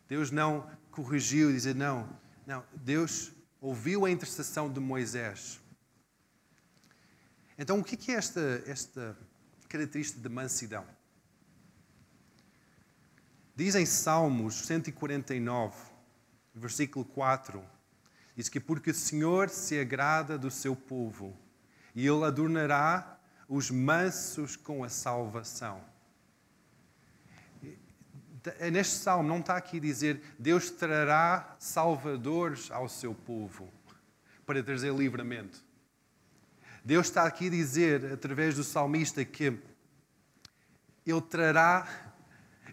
[0.08, 2.66] Deus não corrigiu e dizer não, não.
[2.74, 5.60] Deus ouviu a intercessão de Moisés.
[7.56, 9.16] Então, o que é esta, esta
[9.68, 10.84] característica de mansidão?
[13.54, 15.76] Diz em Salmos 149,
[16.52, 17.78] versículo 4
[18.36, 21.36] Diz que porque o Senhor se agrada do seu povo
[21.94, 25.82] e ele adornará os mansos com a salvação.
[28.72, 33.70] Neste salmo não está aqui dizer Deus trará salvadores ao seu povo
[34.46, 35.62] para trazer livramento.
[36.82, 39.58] Deus está aqui a dizer, através do salmista, que
[41.06, 41.86] Ele trará,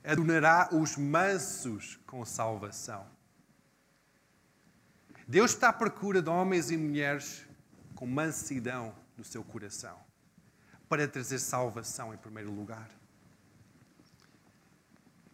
[0.04, 3.17] adornará os mansos com salvação.
[5.30, 7.46] Deus está à procura de homens e mulheres
[7.94, 10.00] com mansidão no seu coração
[10.88, 12.90] para trazer salvação em primeiro lugar.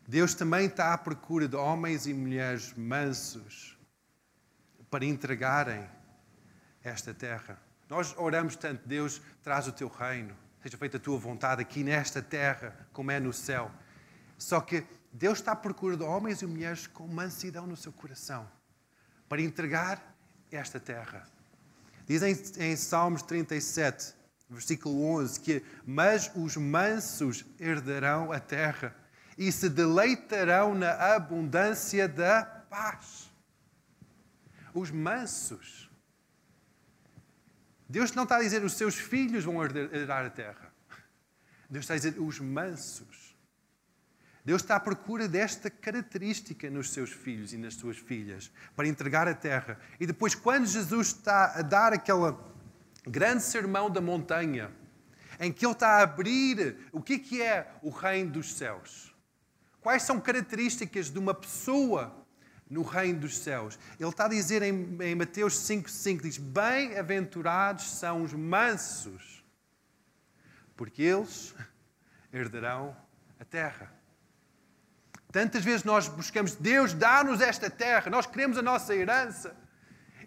[0.07, 3.77] Deus também está à procura de homens e mulheres mansos
[4.89, 5.87] para entregarem
[6.83, 7.61] esta terra.
[7.87, 12.19] Nós oramos tanto, Deus, traz o teu reino, seja feita a tua vontade aqui nesta
[12.19, 13.71] terra, como é no céu.
[14.39, 18.49] Só que Deus está à procura de homens e mulheres com mansidão no seu coração
[19.33, 20.15] para entregar
[20.51, 21.27] esta terra.
[22.05, 24.13] Dizem em Salmos 37,
[24.47, 28.95] versículo 11, que mas os mansos herdarão a terra
[29.35, 33.31] e se deleitarão na abundância da paz.
[34.71, 35.89] Os mansos.
[37.89, 40.71] Deus não está a dizer os seus filhos vão herdar a terra.
[41.67, 43.22] Deus está a dizer os mansos.
[44.45, 49.27] Deus está à procura desta característica nos seus filhos e nas suas filhas, para entregar
[49.27, 49.79] a terra.
[49.99, 52.35] E depois, quando Jesus está a dar aquele
[53.07, 54.69] grande sermão da montanha,
[55.39, 59.13] em que ele está a abrir o que é o reino dos céus,
[59.83, 62.25] Quais são características de uma pessoa
[62.69, 63.77] no reino dos céus?
[63.99, 69.43] Ele está a dizer em, em Mateus 5,5: diz: Bem-aventurados são os mansos,
[70.77, 71.53] porque eles
[72.31, 72.95] herdarão
[73.37, 73.93] a terra.
[75.33, 79.57] Tantas vezes nós buscamos, Deus dá-nos esta terra, nós queremos a nossa herança,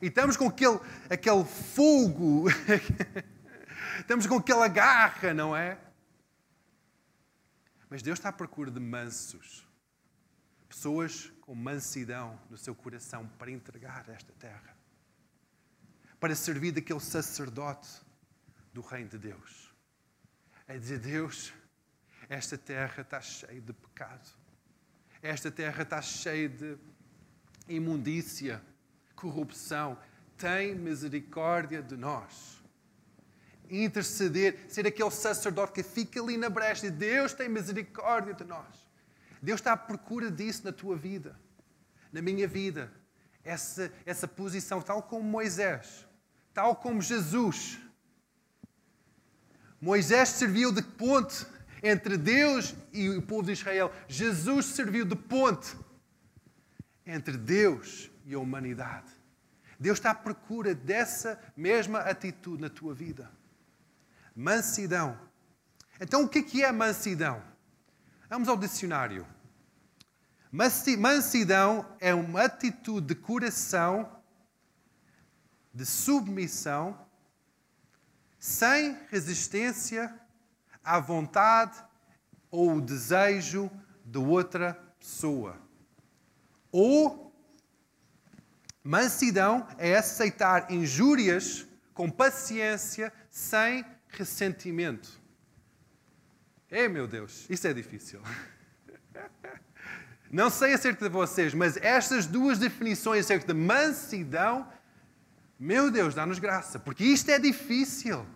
[0.03, 2.47] e estamos com aquele, aquele fogo,
[4.01, 5.79] estamos com aquela garra, não é?
[7.89, 9.65] Mas Deus está à procura de mansos,
[10.69, 14.77] pessoas com mansidão no seu coração para entregar esta terra,
[16.19, 17.89] para servir daquele sacerdote
[18.73, 19.73] do reino de Deus.
[20.67, 21.55] É dizer, Deus,
[22.29, 24.46] esta terra está cheia de pecado,
[25.27, 26.77] esta terra está cheia de
[27.69, 28.63] imundícia,
[29.15, 29.99] corrupção.
[30.37, 32.57] Tem misericórdia de nós
[33.71, 38.87] interceder, ser aquele sacerdote que fica ali na brecha Deus tem misericórdia de nós.
[39.43, 41.39] Deus está à procura disso na tua vida,
[42.13, 42.93] na minha vida.
[43.45, 46.07] Essa, essa posição, tal como Moisés,
[46.53, 47.79] tal como Jesus.
[49.81, 51.47] Moisés serviu de ponte
[51.87, 53.93] entre Deus e o povo de Israel.
[54.09, 55.77] Jesus serviu de ponte
[57.05, 59.11] entre Deus e a humanidade.
[59.79, 63.31] Deus está à procura dessa mesma atitude na tua vida.
[64.35, 65.19] Mansidão.
[66.01, 67.43] Então, o que é mansidão?
[68.29, 69.27] Vamos ao dicionário.
[70.51, 74.11] Mansidão é uma atitude de coração,
[75.73, 76.99] de submissão,
[78.39, 80.26] sem resistência
[80.87, 81.77] à vontade
[82.51, 83.69] ou o desejo
[84.05, 85.61] de outra pessoa.
[86.71, 87.35] Ou
[88.83, 95.21] mansidão é aceitar injúrias com paciência, sem ressentimento.
[96.71, 98.21] Ei, meu Deus, isso é difícil.
[100.31, 104.71] Não sei acerca de vocês, mas estas duas definições acerca de mansidão,
[105.59, 108.27] meu Deus, dá-nos graça, porque isto é difícil.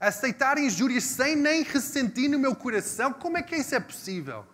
[0.00, 4.46] Aceitar injúrias sem nem ressentir no meu coração, como é que isso é possível?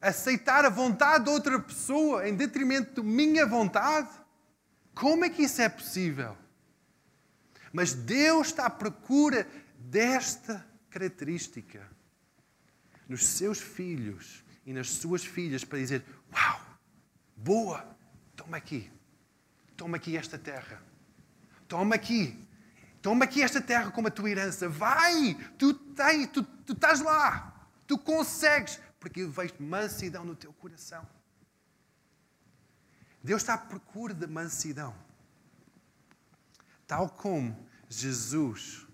[0.00, 4.08] Aceitar a vontade de outra pessoa em detrimento da minha vontade?
[4.94, 6.36] Como é que isso é possível?
[7.72, 9.46] Mas Deus está à procura
[9.78, 11.86] desta característica
[13.08, 16.60] nos seus filhos e nas suas filhas para dizer: Uau,
[17.36, 17.96] boa,
[18.36, 18.90] toma aqui,
[19.76, 20.82] toma aqui esta terra,
[21.70, 22.36] toma aqui,
[23.00, 27.68] toma aqui esta terra como a tua herança, vai, tu, tens, tu, tu estás lá,
[27.86, 31.08] tu consegues, porque vejo mansidão no teu coração.
[33.22, 34.94] Deus está à procura de mansidão.
[36.88, 37.56] Tal como
[37.88, 38.84] Jesus,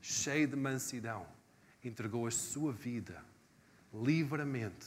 [0.00, 1.26] cheio de mansidão,
[1.84, 3.22] entregou a sua vida
[3.92, 4.86] livremente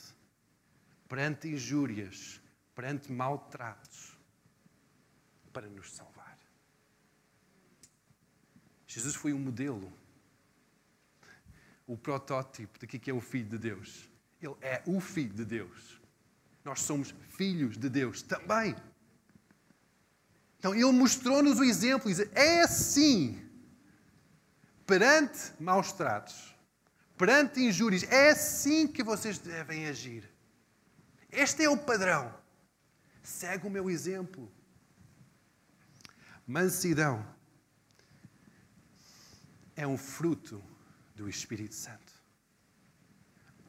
[1.08, 2.42] perante injúrias,
[2.74, 4.18] perante maltratos,
[5.54, 6.09] para nos salvar.
[8.90, 9.94] Jesus foi um modelo,
[11.86, 14.10] o protótipo de que é o Filho de Deus.
[14.42, 16.02] Ele é o Filho de Deus.
[16.66, 18.76] Nós somos filhos de Deus também.
[20.58, 23.48] Então ele mostrou-nos o exemplo e diz: é assim,
[24.88, 26.56] perante maus tratos,
[27.16, 30.28] perante injúrias, é assim que vocês devem agir.
[31.32, 32.34] Este é o padrão.
[33.22, 34.52] Segue o meu exemplo.
[36.48, 37.39] Mansidão
[39.80, 40.62] é um fruto
[41.16, 42.12] do Espírito Santo.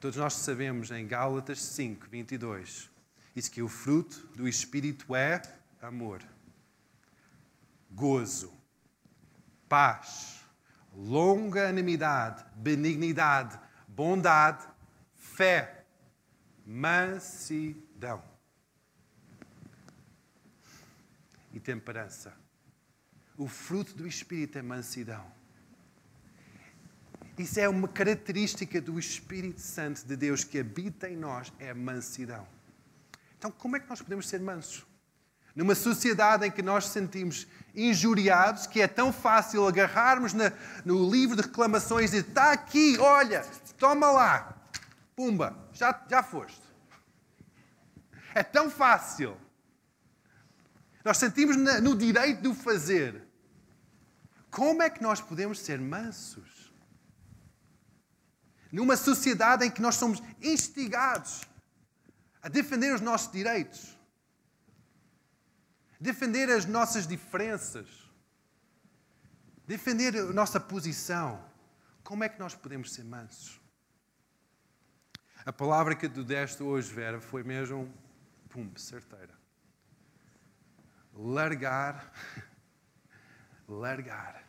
[0.01, 2.91] Todos nós sabemos em Gálatas 5, 22,
[3.33, 5.41] Diz que o fruto do Espírito é
[5.81, 6.21] amor,
[7.93, 8.53] gozo,
[9.69, 10.45] paz,
[10.93, 13.57] longanimidade, benignidade,
[13.87, 14.67] bondade,
[15.15, 15.87] fé,
[16.67, 18.21] mansidão
[21.53, 22.35] e temperança.
[23.39, 25.40] O fruto do Espírito é mansidão.
[27.41, 31.75] Isso é uma característica do Espírito Santo de Deus que habita em nós, é a
[31.75, 32.47] mansidão.
[33.39, 34.85] Então, como é que nós podemos ser mansos?
[35.57, 40.53] Numa sociedade em que nós sentimos injuriados, que é tão fácil agarrarmos na,
[40.85, 43.41] no livro de reclamações e está aqui, olha,
[43.79, 44.55] toma lá,
[45.17, 46.61] pumba, já, já foste.
[48.35, 49.35] É tão fácil.
[51.03, 53.27] Nós sentimos no direito de o fazer.
[54.51, 56.60] Como é que nós podemos ser mansos?
[58.73, 61.43] Numa sociedade em que nós somos instigados
[62.43, 63.99] a defender os nossos direitos,
[66.01, 67.87] defender as nossas diferenças,
[69.67, 71.45] defender a nossa posição.
[72.03, 73.61] Como é que nós podemos ser mansos?
[75.45, 77.93] A palavra que tu deste hoje, Vera, foi mesmo,
[78.49, 79.33] pum, certeira.
[81.15, 82.13] Largar,
[83.69, 84.45] largar,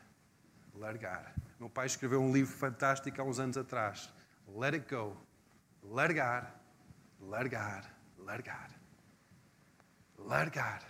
[0.74, 1.34] largar.
[1.62, 4.12] Meu pai escreveu um livro fantástico há uns anos atrás.
[4.47, 5.16] Let it go.
[5.84, 6.59] Largar,
[7.20, 7.86] largar,
[8.18, 8.72] largar.
[10.18, 10.82] Largar.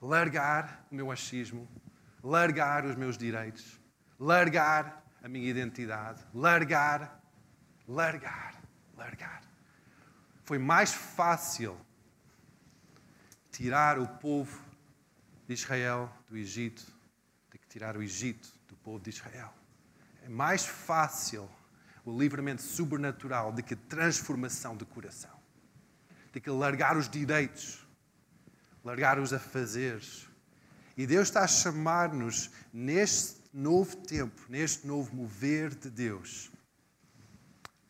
[0.00, 1.68] Largar o meu achismo,
[2.24, 3.78] largar os meus direitos,
[4.18, 7.22] largar a minha identidade, largar,
[7.86, 8.54] largar,
[8.96, 9.42] largar.
[10.42, 11.78] Foi mais fácil
[13.50, 14.58] tirar o povo
[15.46, 16.82] de Israel do Egito
[17.50, 18.56] do que tirar o Egito
[18.88, 19.52] povo de Israel.
[20.22, 21.46] É mais fácil
[22.06, 25.38] o livramento sobrenatural do que a transformação de coração.
[26.32, 27.86] De que largar os direitos,
[28.82, 30.26] largar os afazeres.
[30.96, 36.50] E Deus está a chamar-nos neste novo tempo, neste novo mover de Deus,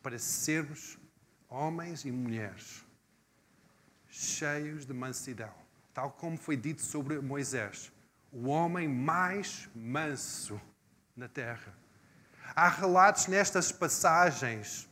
[0.02, 0.98] para sermos
[1.48, 2.84] homens e mulheres
[4.10, 5.54] cheios de mansidão,
[5.94, 7.92] tal como foi dito sobre Moisés,
[8.32, 10.60] o homem mais manso
[11.18, 11.74] na terra.
[12.54, 14.88] Há relatos nestas passagens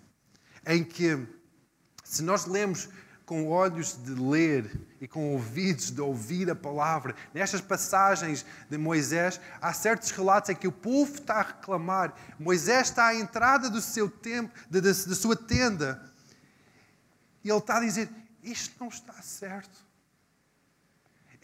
[0.67, 1.25] em que,
[2.05, 2.89] se nós lemos
[3.25, 4.71] com olhos de ler
[5.01, 10.57] e com ouvidos de ouvir a palavra, nestas passagens de Moisés, há certos relatos em
[10.57, 12.13] que o povo está a reclamar.
[12.39, 16.13] Moisés está à entrada do seu templo, da, da sua tenda,
[17.45, 18.11] e ele está a dizer:
[18.43, 19.86] Isto não está certo.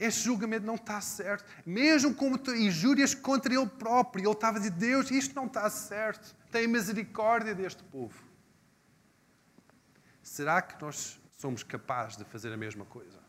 [0.03, 1.45] Este julgamento não está certo.
[1.65, 6.35] Mesmo como injúrias contra ele próprio, ele estava a dizer: Deus, isto não está certo.
[6.51, 8.21] Tem misericórdia deste povo.
[10.21, 13.21] Será que nós somos capazes de fazer a mesma coisa?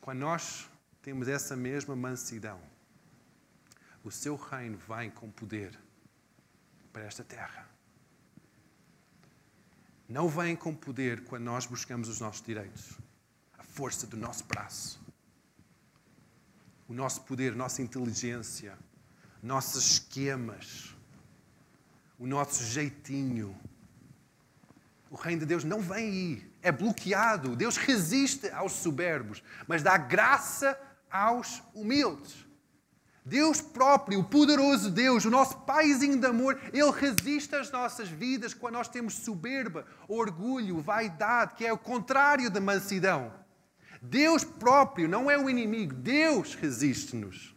[0.00, 0.70] Quando nós
[1.02, 2.62] temos essa mesma mansidão,
[4.02, 5.78] o seu reino vem com poder
[6.94, 7.68] para esta terra.
[10.08, 12.96] Não vem com poder quando nós buscamos os nossos direitos
[13.72, 15.00] força do nosso braço.
[16.88, 18.78] O nosso poder, nossa inteligência,
[19.42, 20.94] nossos esquemas,
[22.18, 23.56] o nosso jeitinho.
[25.10, 27.56] O reino de Deus não vem aí, é bloqueado.
[27.56, 30.78] Deus resiste aos soberbos, mas dá graça
[31.10, 32.46] aos humildes.
[33.24, 38.52] Deus próprio, o poderoso Deus, o nosso paizinho de amor, Ele resiste às nossas vidas
[38.52, 43.41] quando nós temos soberba, orgulho, vaidade, que é o contrário da mansidão.
[44.02, 47.54] Deus próprio não é o inimigo, Deus resiste-nos.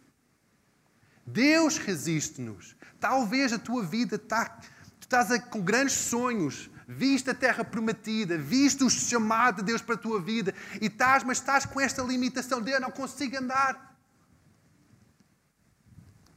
[1.26, 2.76] Deus resiste-nos.
[3.00, 4.60] Talvez a tua vida está,
[5.00, 9.98] estás com grandes sonhos, viste a terra prometida, viste o chamado de Deus para a
[9.98, 13.98] tua vida e estás, mas estás com esta limitação de eu não consigo andar.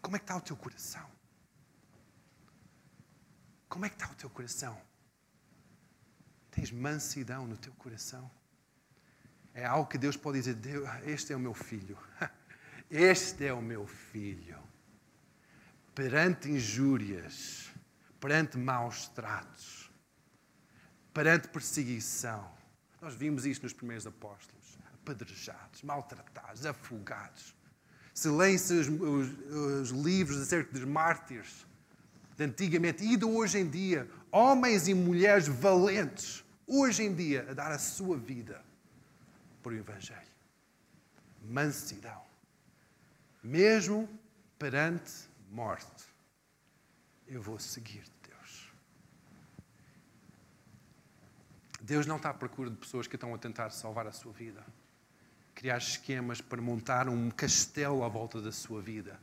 [0.02, 1.08] Como é que está o teu coração?
[3.68, 4.76] Como é que está o teu coração?
[6.50, 8.39] Tens mansidão no teu coração?
[9.60, 11.98] É algo que Deus pode dizer: Deus, este é o meu filho.
[12.90, 14.58] Este é o meu filho.
[15.94, 17.70] Perante injúrias,
[18.20, 19.92] perante maus tratos,
[21.14, 22.50] perante perseguição.
[23.00, 27.56] Nós vimos isto nos primeiros apóstolos: apedrejados, maltratados, afogados.
[28.12, 29.30] Se leem-se os, os,
[29.82, 31.68] os, livros acerca dos mártires
[32.36, 37.54] de antigamente e de hoje em dia, homens e mulheres valentes, hoje em dia, a
[37.54, 38.68] dar a sua vida
[39.62, 40.22] por o Evangelho.
[41.42, 42.22] Mansidão.
[43.44, 44.10] Mesmo
[44.58, 46.06] perante morte,
[47.28, 48.74] eu vou seguir Deus.
[51.82, 54.66] Deus não está à procura de pessoas que estão a tentar salvar a sua vida,
[55.56, 59.20] criar esquemas para montar um castelo à volta da sua vida.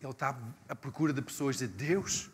[0.00, 0.36] Ele está
[0.68, 2.30] à procura de pessoas de Deus,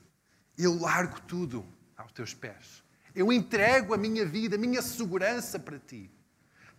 [0.57, 2.84] eu largo tudo aos teus pés.
[3.14, 6.11] Eu entrego a minha vida, a minha segurança para ti.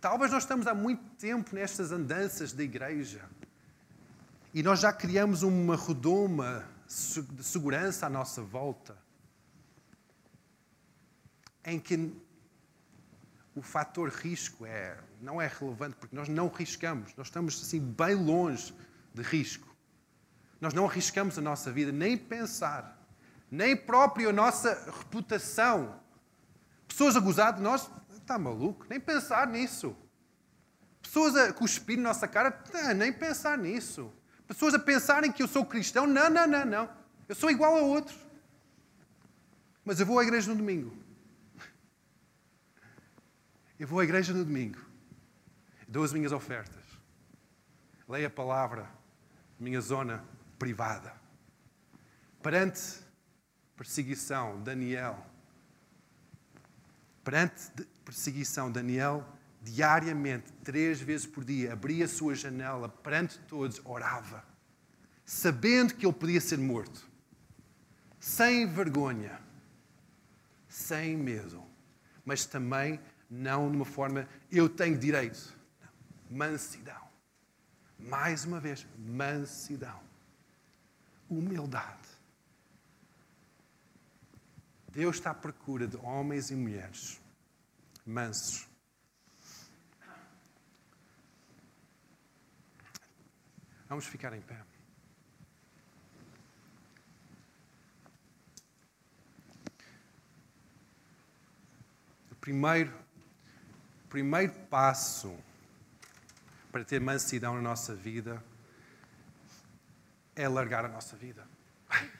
[0.00, 3.24] Talvez nós estamos há muito tempo nestas andanças da igreja
[4.54, 6.64] e nós já criamos uma redoma
[7.32, 8.96] de segurança à nossa volta
[11.64, 12.14] em que
[13.56, 18.14] o fator risco é, não é relevante, porque nós não riscamos, nós estamos assim bem
[18.14, 18.72] longe
[19.12, 19.66] de risco.
[20.60, 23.04] Nós não arriscamos a nossa vida, nem pensar,
[23.50, 26.00] nem próprio a nossa reputação.
[26.86, 27.90] Pessoas a gozar de nós,
[28.28, 29.96] está maluco, nem pensar nisso.
[31.00, 32.62] Pessoas a cuspir na nossa cara,
[32.94, 34.12] nem pensar nisso.
[34.46, 36.90] Pessoas a pensarem que eu sou cristão, não, não, não, não.
[37.26, 38.18] Eu sou igual a outros.
[39.82, 40.94] Mas eu vou à igreja no domingo.
[43.78, 44.80] Eu vou à igreja no domingo,
[45.86, 46.84] dou as minhas ofertas,
[48.08, 48.90] leio a palavra,
[49.58, 50.24] minha zona
[50.58, 51.14] privada.
[52.42, 52.80] Perante
[53.76, 55.24] perseguição, Daniel,
[57.22, 57.70] perante
[58.08, 59.22] perseguição, Daniel,
[59.60, 64.42] diariamente, três vezes por dia, abria a sua janela perante todos, orava,
[65.26, 67.06] sabendo que ele podia ser morto,
[68.18, 69.38] sem vergonha,
[70.66, 71.62] sem medo,
[72.24, 72.98] mas também
[73.28, 75.54] não de uma forma eu tenho direito.
[76.30, 77.08] Mansidão.
[77.98, 80.00] Mais uma vez, mansidão.
[81.28, 82.08] Humildade.
[84.90, 87.20] Deus está à procura de homens e mulheres
[88.08, 88.66] mansos.
[93.88, 94.64] Vamos ficar em pé.
[102.30, 103.08] O primeiro
[104.08, 105.38] primeiro passo
[106.72, 108.42] para ter mansidão na nossa vida
[110.34, 111.46] é largar a nossa vida.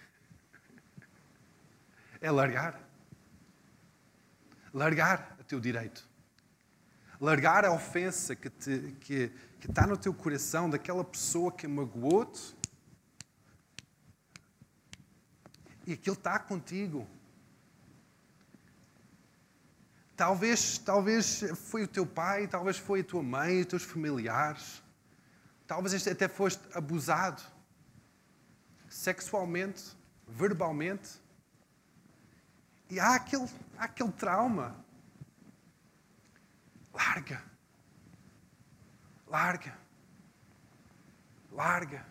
[2.20, 2.80] É largar.
[4.74, 6.06] Largar teu direito.
[7.20, 12.56] Largar a ofensa que, te, que, que está no teu coração daquela pessoa que magoou-te
[15.86, 17.08] e aquilo está contigo.
[20.14, 21.40] Talvez, talvez
[21.70, 24.82] foi o teu pai, talvez foi a tua mãe, os teus familiares.
[25.66, 27.42] Talvez até foste abusado
[28.88, 29.96] sexualmente,
[30.26, 31.20] verbalmente.
[32.90, 34.76] E há aquele, há aquele trauma.
[37.08, 37.42] Larga.
[39.26, 39.78] Larga.
[41.50, 42.06] Larga.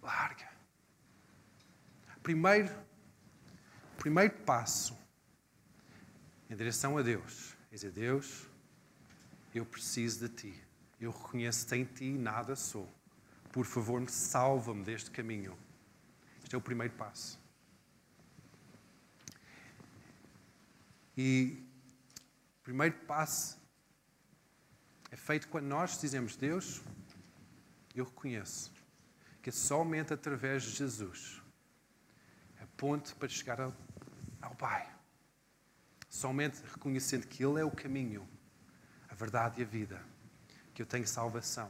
[0.00, 0.48] Larga.
[2.22, 2.72] Primeiro,
[3.98, 4.96] primeiro passo
[6.48, 7.56] em direção a Deus.
[7.70, 8.46] E dizer, Deus,
[9.52, 10.64] eu preciso de Ti.
[11.00, 12.88] Eu reconheço-te em Ti nada sou.
[13.50, 15.58] Por favor, salva-me deste caminho.
[16.44, 17.40] Este é o primeiro passo.
[21.18, 21.71] E
[22.62, 23.60] o primeiro passo
[25.10, 26.80] é feito quando nós dizemos, Deus,
[27.92, 28.72] eu reconheço
[29.42, 31.42] que é somente através de Jesus
[32.60, 33.74] a ponte para chegar ao,
[34.40, 34.88] ao Pai.
[36.08, 38.28] Somente reconhecendo que Ele é o caminho,
[39.08, 40.00] a verdade e a vida,
[40.72, 41.68] que eu tenho salvação.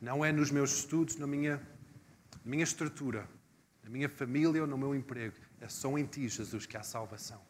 [0.00, 1.58] Não é nos meus estudos, na minha,
[2.44, 3.28] na minha estrutura,
[3.80, 5.36] na minha família ou no meu emprego.
[5.60, 7.40] É só em Ti, Jesus, que há salvação.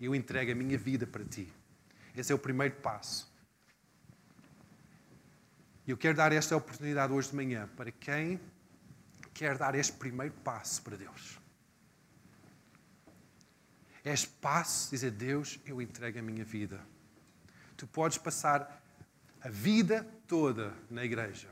[0.00, 1.52] Eu entrego a minha vida para Ti.
[2.14, 3.32] Esse é o primeiro passo.
[5.86, 8.40] E eu quero dar esta oportunidade hoje de manhã para quem
[9.34, 11.38] quer dar este primeiro passo para Deus.
[14.04, 16.80] É espaço dizer, Deus, eu entrego a minha vida.
[17.76, 18.82] Tu podes passar
[19.40, 21.48] a vida toda na igreja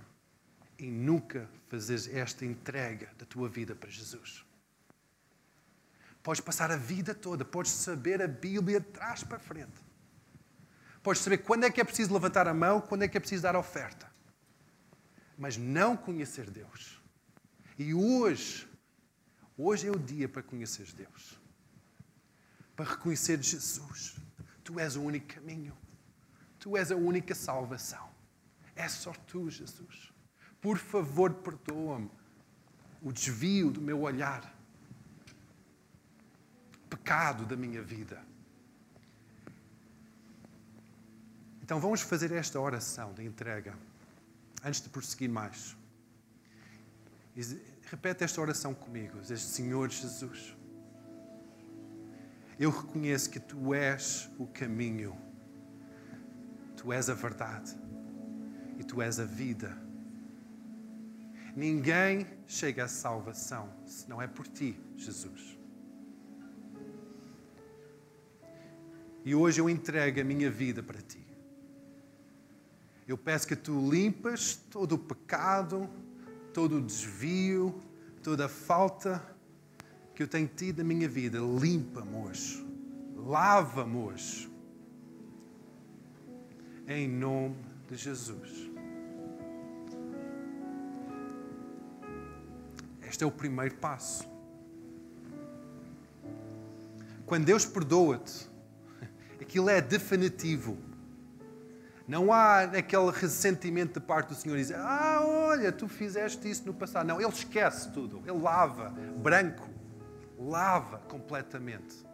[0.78, 4.44] e nunca fazeres esta entrega da tua vida para Jesus.
[6.22, 9.89] Podes passar a vida toda, podes saber a Bíblia de trás para frente.
[11.02, 13.42] Podes saber quando é que é preciso levantar a mão, quando é que é preciso
[13.42, 14.10] dar a oferta.
[15.38, 17.00] Mas não conhecer Deus.
[17.78, 18.68] E hoje,
[19.56, 21.40] hoje é o dia para conhecer Deus
[22.80, 24.16] para reconhecer Jesus.
[24.64, 25.76] Tu és o único caminho.
[26.58, 28.08] Tu és a única salvação.
[28.74, 30.10] É só tu, Jesus.
[30.62, 32.10] Por favor, perdoa-me
[33.02, 34.54] o desvio do meu olhar,
[36.88, 38.22] pecado da minha vida.
[41.70, 43.78] Então vamos fazer esta oração de entrega
[44.64, 45.76] antes de prosseguir mais.
[47.88, 49.20] Repete esta oração comigo.
[49.20, 50.56] Diz, Senhor Jesus
[52.58, 55.16] Eu reconheço que tu és o caminho,
[56.76, 57.78] tu és a verdade
[58.76, 59.78] e tu és a vida.
[61.54, 65.56] Ninguém chega à salvação se não é por ti, Jesus.
[69.24, 71.29] E hoje eu entrego a minha vida para ti.
[73.10, 75.90] Eu peço que tu limpas todo o pecado,
[76.54, 77.74] todo o desvio,
[78.22, 79.20] toda a falta
[80.14, 81.40] que eu tenho tido na minha vida.
[81.40, 82.64] Limpa-me hoje.
[83.16, 84.48] Lava-me hoje.
[86.86, 87.56] Em nome
[87.88, 88.70] de Jesus.
[93.02, 94.24] Este é o primeiro passo.
[97.26, 98.48] Quando Deus perdoa-te,
[99.42, 100.89] aquilo é definitivo.
[102.10, 106.74] Não há aquele ressentimento de parte do Senhor dizer: Ah, olha, tu fizeste isso no
[106.74, 107.06] passado.
[107.06, 108.20] Não, Ele esquece tudo.
[108.26, 108.92] Ele lava,
[109.22, 109.68] branco,
[110.36, 112.04] lava completamente.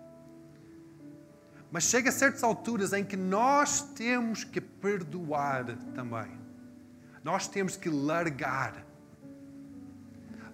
[1.72, 6.38] Mas chega a certas alturas em que nós temos que perdoar também.
[7.24, 8.84] Nós temos que largar.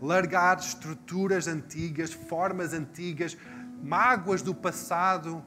[0.01, 3.37] Largar estruturas antigas, formas antigas,
[3.83, 5.45] mágoas do passado,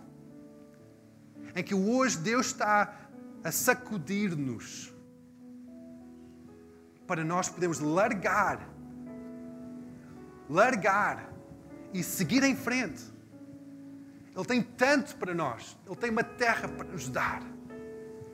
[1.55, 3.04] em que hoje Deus está
[3.45, 4.91] a sacudir-nos
[7.05, 8.67] para nós podermos largar,
[10.49, 11.31] largar
[11.93, 13.03] e seguir em frente.
[14.35, 17.43] Ele tem tanto para nós, Ele tem uma terra para nos dar,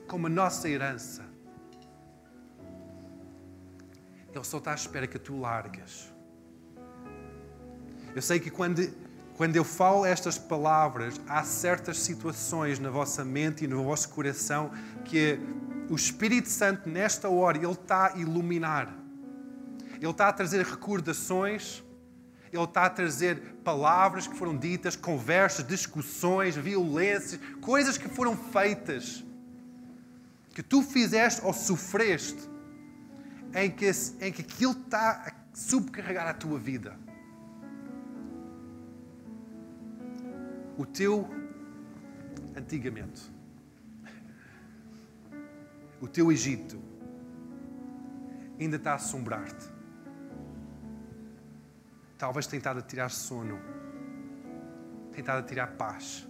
[0.08, 1.22] como a nossa herança.
[4.34, 6.10] Ele só está à espera que tu largas.
[8.16, 8.80] Eu sei que quando
[9.36, 14.70] quando eu falo estas palavras, há certas situações na vossa mente e no vosso coração
[15.04, 15.38] que
[15.88, 18.94] o Espírito Santo, nesta hora, Ele está a iluminar.
[20.00, 21.82] Ele está a trazer recordações,
[22.52, 29.24] Ele está a trazer palavras que foram ditas, conversas, discussões, violências, coisas que foram feitas,
[30.54, 32.50] que tu fizeste ou sofreste,
[33.54, 36.96] em que, em que aquilo está a subcarregar a tua vida.
[40.82, 41.28] O teu
[42.56, 43.22] antigamente,
[46.00, 46.76] o teu Egito,
[48.58, 49.70] ainda está a assombrar-te.
[52.18, 53.60] Talvez tentado a tirar sono,
[55.12, 56.26] tentado a tirar paz,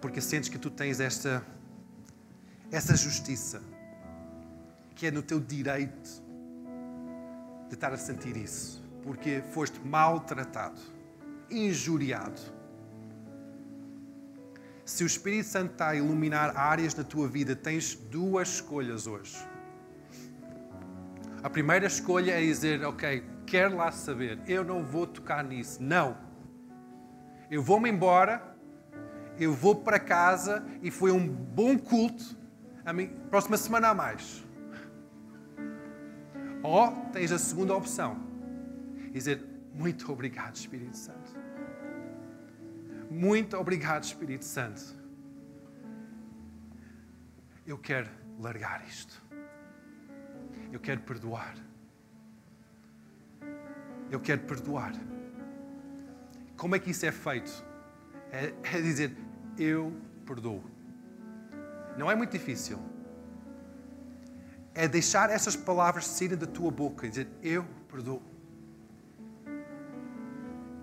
[0.00, 1.44] porque sentes que tu tens esta,
[2.72, 3.60] essa justiça,
[4.94, 6.22] que é no teu direito
[7.68, 10.97] de estar a sentir isso, porque foste maltratado
[11.50, 12.40] injuriado.
[14.84, 19.36] Se o Espírito Santo está a iluminar áreas na tua vida, tens duas escolhas hoje.
[21.42, 25.82] A primeira escolha é dizer: Ok, quero lá saber, eu não vou tocar nisso.
[25.82, 26.16] Não.
[27.50, 28.56] Eu vou-me embora,
[29.38, 32.36] eu vou para casa e foi um bom culto.
[32.84, 34.44] A mim, próxima semana a mais.
[36.62, 38.18] Ou tens a segunda opção:
[39.12, 39.44] dizer:
[39.74, 41.27] Muito obrigado, Espírito Santo.
[43.10, 44.94] Muito obrigado, Espírito Santo.
[47.66, 49.22] Eu quero largar isto.
[50.70, 51.54] Eu quero perdoar.
[54.10, 54.92] Eu quero perdoar.
[56.56, 57.64] Como é que isso é feito?
[58.30, 59.16] É, é dizer,
[59.56, 59.92] eu
[60.26, 60.62] perdoo.
[61.96, 62.78] Não é muito difícil.
[64.74, 68.22] É deixar essas palavras saírem da tua boca e dizer, eu perdoo.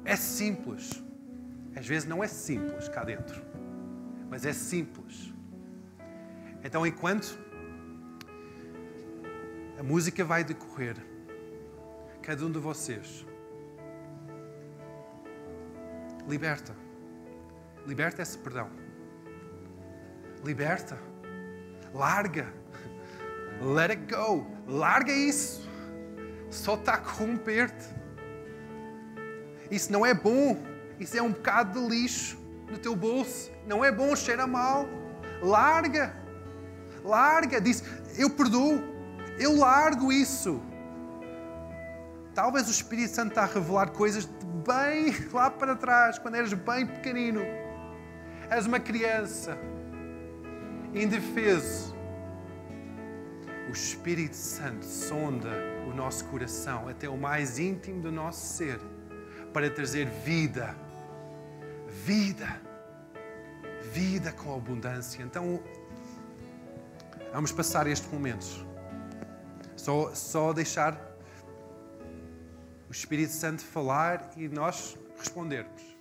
[0.04, 1.05] É simples.
[1.76, 3.42] Às vezes não é simples cá dentro,
[4.30, 5.34] mas é simples.
[6.64, 7.38] Então, enquanto
[9.78, 10.96] a música vai decorrer,
[12.22, 13.26] cada um de vocês
[16.28, 16.76] liberta,
[17.86, 18.70] liberta esse perdão,
[20.44, 20.98] liberta,
[21.94, 22.52] larga,
[23.62, 25.70] let it go, larga isso,
[26.50, 27.94] só está a corromper-te.
[29.70, 30.75] Isso não é bom.
[31.00, 32.38] Isso é um bocado de lixo
[32.70, 33.52] no teu bolso.
[33.68, 34.88] Não é bom, cheira mal.
[35.42, 36.16] Larga.
[37.04, 37.60] Larga.
[37.60, 37.84] Diz:
[38.18, 38.82] Eu perdoo.
[39.38, 40.62] Eu largo isso.
[42.34, 44.26] Talvez o Espírito Santo está a revelar coisas
[44.66, 47.42] bem lá para trás, quando eras bem pequenino.
[48.50, 49.58] Eras uma criança,
[50.94, 51.96] indefeso.
[53.70, 55.50] O Espírito Santo sonda
[55.90, 58.80] o nosso coração até o mais íntimo do nosso ser
[59.52, 60.76] para trazer vida
[62.04, 62.62] vida.
[63.94, 65.24] Vida com abundância.
[65.24, 65.64] Então,
[67.32, 68.66] vamos passar estes momentos.
[69.78, 71.00] Só, só deixar
[72.90, 75.95] o Espírito Santo falar e nós respondermos.